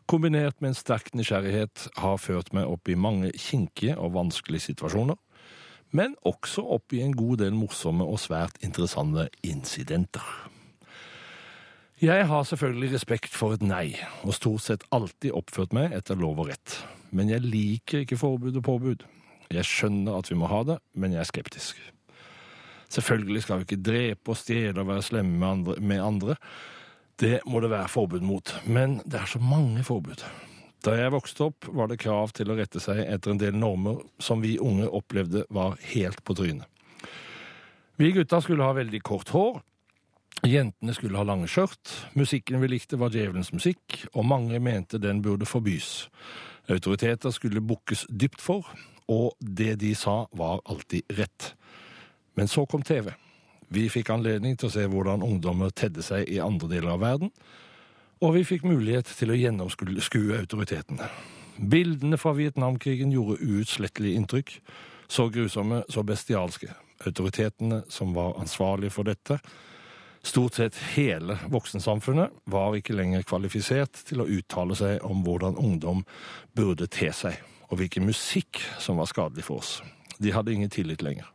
[0.09, 5.17] kombinert med en sterk nysgjerrighet, har ført meg opp i mange kinkige og vanskelige situasjoner,
[5.93, 10.25] men også opp i en god del morsomme og svært interessante incidenter.
[11.99, 13.91] Jeg har selvfølgelig respekt for et nei,
[14.23, 16.77] og stort sett alltid oppført meg etter lov og rett.
[17.11, 19.05] Men jeg liker ikke forbud og påbud.
[19.51, 21.81] Jeg skjønner at vi må ha det, men jeg er skeptisk.
[22.89, 26.37] Selvfølgelig skal vi ikke drepe og stjele og være slemme med andre, med andre.
[27.19, 28.53] Det må det være forbud mot.
[28.65, 30.23] Men det er så mange forbud.
[30.85, 33.99] Da jeg vokste opp, var det krav til å rette seg etter en del normer
[34.23, 36.67] som vi unge opplevde var helt på trynet.
[37.99, 39.59] Vi gutta skulle ha veldig kort hår.
[40.47, 41.91] Jentene skulle ha lange skjørt.
[42.15, 46.07] Musikken vi likte, var djevelens musikk, og mange mente den burde forbys.
[46.71, 48.69] Autoriteter skulle bukkes dypt for,
[49.11, 51.55] og det de sa, var alltid rett.
[52.39, 53.11] Men så kom TV.
[53.69, 57.33] Vi fikk anledning til å se hvordan ungdommer tedde seg i andre deler av verden,
[58.19, 61.07] og vi fikk mulighet til å gjennomskue autoritetene.
[61.59, 64.53] Bildene fra Vietnamkrigen gjorde uutslettelig inntrykk.
[65.09, 66.69] Så grusomme, så bestialske.
[67.07, 69.39] Autoritetene som var ansvarlige for dette,
[70.23, 76.03] stort sett hele voksensamfunnet, var ikke lenger kvalifisert til å uttale seg om hvordan ungdom
[76.55, 77.39] burde te seg,
[77.71, 79.79] og hvilken musikk som var skadelig for oss.
[80.19, 81.27] De hadde ingen tillit lenger.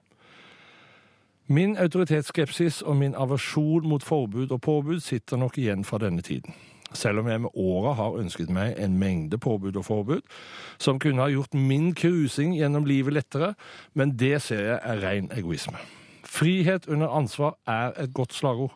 [1.47, 6.55] Min autoritetsskepsis og min aversjon mot forbud og påbud sitter nok igjen fra denne tiden.
[6.97, 10.23] Selv om jeg med åra har ønsket meg en mengde påbud og forbud,
[10.79, 13.51] som kunne ha gjort min cruising gjennom livet lettere,
[13.93, 15.77] men det ser jeg er ren egoisme.
[16.25, 18.73] Frihet under ansvar er et godt slagord.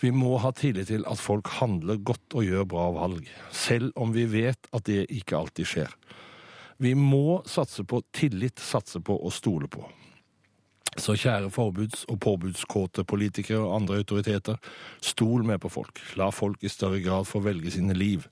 [0.00, 4.12] Vi må ha tillit til at folk handler godt og gjør bra valg, selv om
[4.12, 5.96] vi vet at det ikke alltid skjer.
[6.76, 9.86] Vi må satse på tillit, satse på og stole på.
[10.98, 14.56] Så kjære forbuds- og påbudskåte politikere og andre autoriteter,
[15.00, 16.00] stol med på folk.
[16.16, 18.26] La folk i større grad få velge sine liv.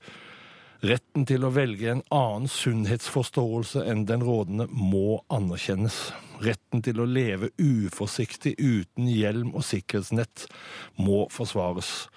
[0.79, 5.97] Retten til å velge en annen sunnhetsforståelse enn den rådende må anerkjennes.
[6.39, 10.47] Retten til å leve uforsiktig uten hjelm og sikkerhetsnett
[10.95, 12.07] må forsvares.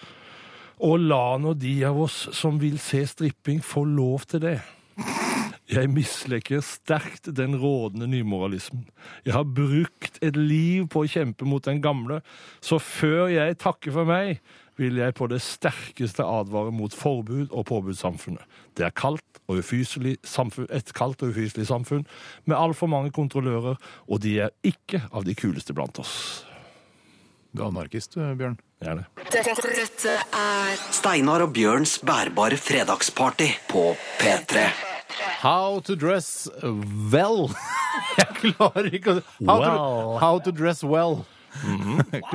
[0.83, 4.57] Og la nå de av oss som vil se stripping, få lov til det.
[5.71, 8.89] Jeg misliker sterkt den rådende nymoralismen.
[9.25, 12.21] Jeg har brukt et liv på å kjempe mot den gamle,
[12.61, 14.43] så før jeg takker for meg,
[14.81, 18.43] vil jeg på det sterkeste advare mot forbud og påbudssamfunnet.
[18.77, 22.07] Det er kaldt og samfunn, et kaldt og ufyselig samfunn
[22.45, 23.77] med altfor mange kontrollører,
[24.09, 26.45] og de er ikke av de kuleste blant oss.
[27.53, 28.57] Du er anarkist, Bjørn.
[28.81, 29.27] Jeg er det.
[29.31, 34.92] Dette, dette er Steinar og Bjørns bærbare fredagsparty på P3.
[35.43, 36.49] How to dress
[37.13, 37.51] well.
[38.19, 40.19] Jeg klarer ikke å How, to, Well.
[40.21, 41.25] how to dress well.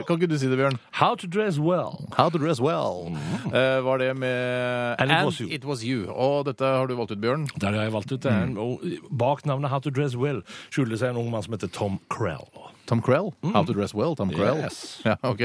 [0.05, 0.75] Kan ikke du si det, Bjørn?
[0.99, 2.05] How to dress well.
[2.17, 3.15] How to dress well.
[3.49, 5.47] Eh, var det med And it was you.
[5.49, 6.05] It was you.
[6.13, 7.47] Og dette har du valgt ut, Bjørn.
[7.57, 8.32] Det har jeg valgt ut det.
[8.32, 11.43] er en- og Bak navnet How to dress well skjuler det seg en ung mann
[11.43, 12.45] som heter Tom Krell.
[12.86, 13.34] Tom Krell.
[13.53, 14.57] How to dress well, Tom Krell.
[14.61, 15.01] Yes.
[15.05, 15.41] Ja, ok.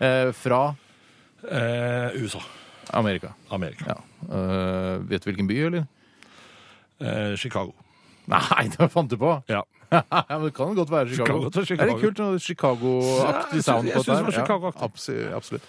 [0.00, 0.74] Eh, fra
[1.42, 2.38] Eh, USA.
[2.94, 3.32] Amerika.
[3.50, 3.84] Amerika.
[3.88, 3.96] Ja.
[4.30, 5.86] Eh, vet du hvilken by, eller?
[7.02, 7.74] Eh, Chicago.
[8.30, 9.34] Nei, det fant du på!
[9.50, 9.64] Ja.
[9.92, 11.26] Ja, men Det kan godt være Chicago.
[11.26, 12.00] Kan godt være Det er Chicago.
[12.00, 14.24] kult, noe Chicago-aktig Ja, sound på det dette.
[14.24, 14.32] her.
[14.38, 14.82] Chicago-aktig.
[14.82, 15.62] abs- absolutt.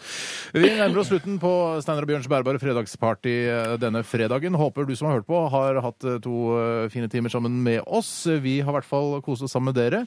[0.53, 1.51] Vi nærmer oss slutten på
[1.83, 4.55] Steinar og Bjørns bærbare fredagsparty eh, denne fredagen.
[4.59, 7.81] Håper du som har hørt på, har hatt eh, to eh, fine timer sammen med
[7.87, 8.11] oss.
[8.27, 10.03] Vi har i hvert fall kost oss sammen med dere.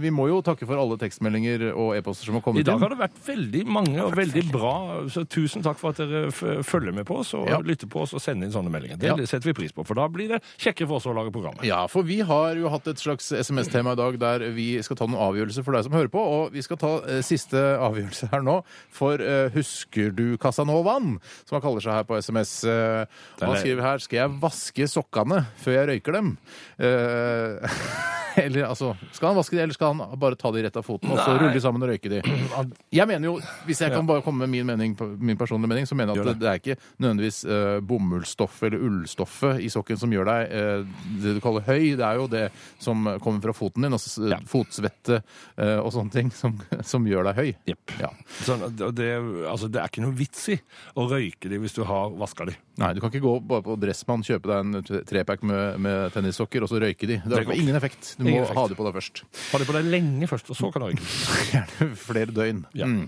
[0.00, 2.68] Vi må jo takke for alle tekstmeldinger og e-poster som har kommet inn.
[2.68, 4.74] I dag har det vært veldig mange og veldig bra,
[5.12, 7.58] så tusen takk for at dere følger med på oss og Ja.
[7.64, 8.98] lytter på oss og sender inn sånne meldinger.
[8.98, 9.16] Det Ja.
[9.26, 11.64] setter vi pris på, for da blir det kjekkere for oss å lage programmet.
[11.64, 15.08] Ja, for vi har jo hatt et slags SMS-tema i dag der vi skal ta
[15.08, 16.22] noen avgjørelser for deg som hører på.
[16.36, 18.60] Og vi skal ta eh, siste avgjørelse her nå
[18.94, 21.16] for eh, Husker du Casanovaen?
[21.48, 22.54] Som han kaller seg her på SMS.
[22.68, 26.34] Eh, og han er- skriver her Skal jeg vaske sokkene før jeg røyker dem?
[26.78, 27.70] Eh,
[28.44, 31.10] eller altså Skal han vaske de, eller skal han bare ta de rett av foten
[31.10, 32.20] og så rulle de sammen og røyke de?
[33.00, 33.34] Jeg mener jo,
[33.66, 36.28] Hvis jeg kan bare komme med min, mening, min personlige mening, så mener jeg at
[36.32, 40.82] det, det er ikke nødvendigvis uh, bomullsstoffet eller ullstoffet i sokken som gjør deg eh,
[41.22, 41.92] det du kaller høy.
[41.98, 42.42] Det er jo det
[42.82, 44.40] som kommer fra foten din, altså Ja.
[44.50, 45.20] fotsvette
[45.56, 47.50] eh, og sånne ting, som, som gjør deg høy.
[47.70, 47.94] Jepp.
[48.02, 48.10] Ja.
[48.42, 49.06] Sånn, det,
[49.46, 50.58] altså, det er ikke noe vits i
[50.98, 52.56] å røyke de hvis du har vaska de.
[52.80, 56.64] Nei, du kan ikke gå bare på Dressmann, kjøpe deg en trepack med, med tennissokker,
[56.64, 57.18] og så røyke de.
[57.20, 58.14] Det har ingen effekt.
[58.16, 58.56] Du må effekt.
[58.56, 59.22] ha det på deg først.
[59.52, 61.08] Ha det på deg lenge først, og så kan du røyke.
[61.52, 62.62] Gjerne flere døgn.
[62.80, 62.88] Ja.
[62.88, 63.04] Mm.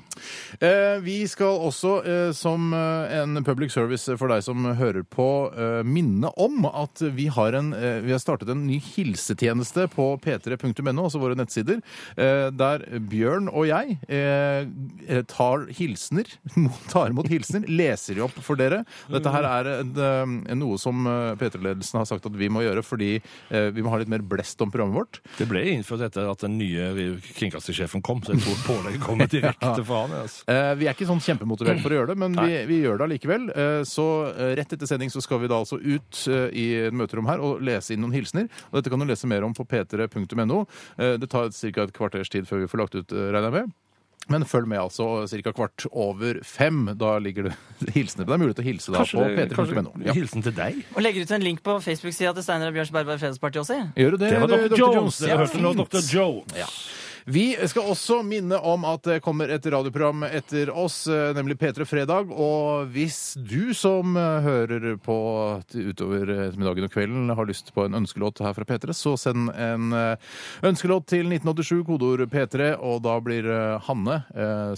[0.61, 5.29] Eh, vi skal også, eh, som eh, en public service for deg som hører på,
[5.57, 10.01] eh, minne om at vi har, en, eh, vi har startet en ny hilsetjeneste på
[10.22, 11.80] p3.no, altså våre nettsider,
[12.16, 16.28] eh, der Bjørn og jeg eh, tar hilsener,
[16.92, 18.82] tar imot hilsener, leser de opp for dere.
[19.12, 23.14] Dette her er eh, noe som eh, P3-ledelsen har sagt at vi må gjøre, fordi
[23.18, 25.20] eh, vi må ha litt mer blest om programmet vårt.
[25.38, 26.90] Det ble innført etter at den nye
[27.38, 30.16] kringkastingssjefen kom, så jeg tror pålegget kommer direkte fra han.
[30.22, 30.46] Altså.
[30.53, 33.09] Eh, vi er ikke sånn kjempemotivert for å gjøre det, men vi, vi gjør det
[33.09, 33.48] allikevel.
[33.57, 37.28] Eh, så eh, rett etter sending så skal vi da altså ut eh, i møterom
[37.30, 38.48] her og lese inn noen hilsener.
[38.70, 40.64] Og dette kan du lese mer om på p3.no.
[40.99, 41.82] Eh, det tar ca.
[41.86, 43.72] et kvarters tid før vi får lagt ut, eh, regner jeg med.
[44.30, 45.26] Men følg med, altså.
[45.26, 45.51] Ca.
[45.53, 46.84] kvart over fem.
[46.95, 47.55] Da ligger det
[47.97, 48.24] hilsener.
[48.28, 49.90] Det er mulig å hilse da Kanskje, på det- p3.no.
[49.90, 50.12] kanskje Ja.
[50.14, 50.78] hilsen til deg?
[50.95, 53.80] Og legger ut en link på Facebook-sida til Steinar og Bjørns Berberg fredagsparty også.
[53.99, 54.30] Gjør du det?
[54.30, 54.76] Det var Dr.
[54.78, 55.18] Jones.
[55.20, 55.72] Ja, Dere hørte nå.
[55.74, 55.99] Dr.
[56.14, 56.55] Jones.
[56.55, 56.68] Ja.
[57.27, 61.85] Vi skal også minne om at det kommer et radioprogram etter oss, eh, nemlig P3
[61.87, 62.33] Fredag.
[62.35, 65.16] Og hvis du som eh, hører på
[65.75, 69.93] utover ettermiddagen og kvelden har lyst på en ønskelåt her fra P3, så send en
[69.95, 70.16] eh,
[70.66, 73.47] ønskelåt til 1987, kodeord P3, og da blir
[73.87, 74.18] Hanne,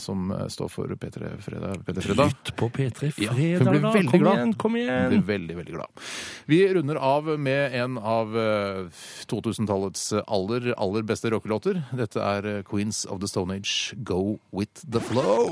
[0.01, 2.33] som står for P3 Fredag, P3 Fredag.
[2.35, 3.93] Lytt på P3 Ja, fredag, hun blir da.
[4.11, 4.35] Kom glad.
[4.39, 5.25] igjen, kom Blir igjen.
[5.27, 6.05] veldig, veldig glad.
[6.51, 11.81] Vi runder av med en av eh, 2000-tallets aller, aller beste rockelåter.
[11.97, 15.51] Dette er eh, Queens of the Stone Age, Go With The Flow.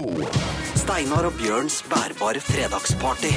[0.75, 3.33] Steinar og Bjørns bærbare fredagsparty.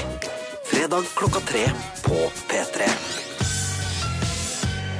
[0.65, 1.65] Fredag klokka tre
[2.07, 2.17] på
[2.49, 2.89] P3.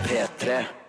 [0.05, 0.84] P3.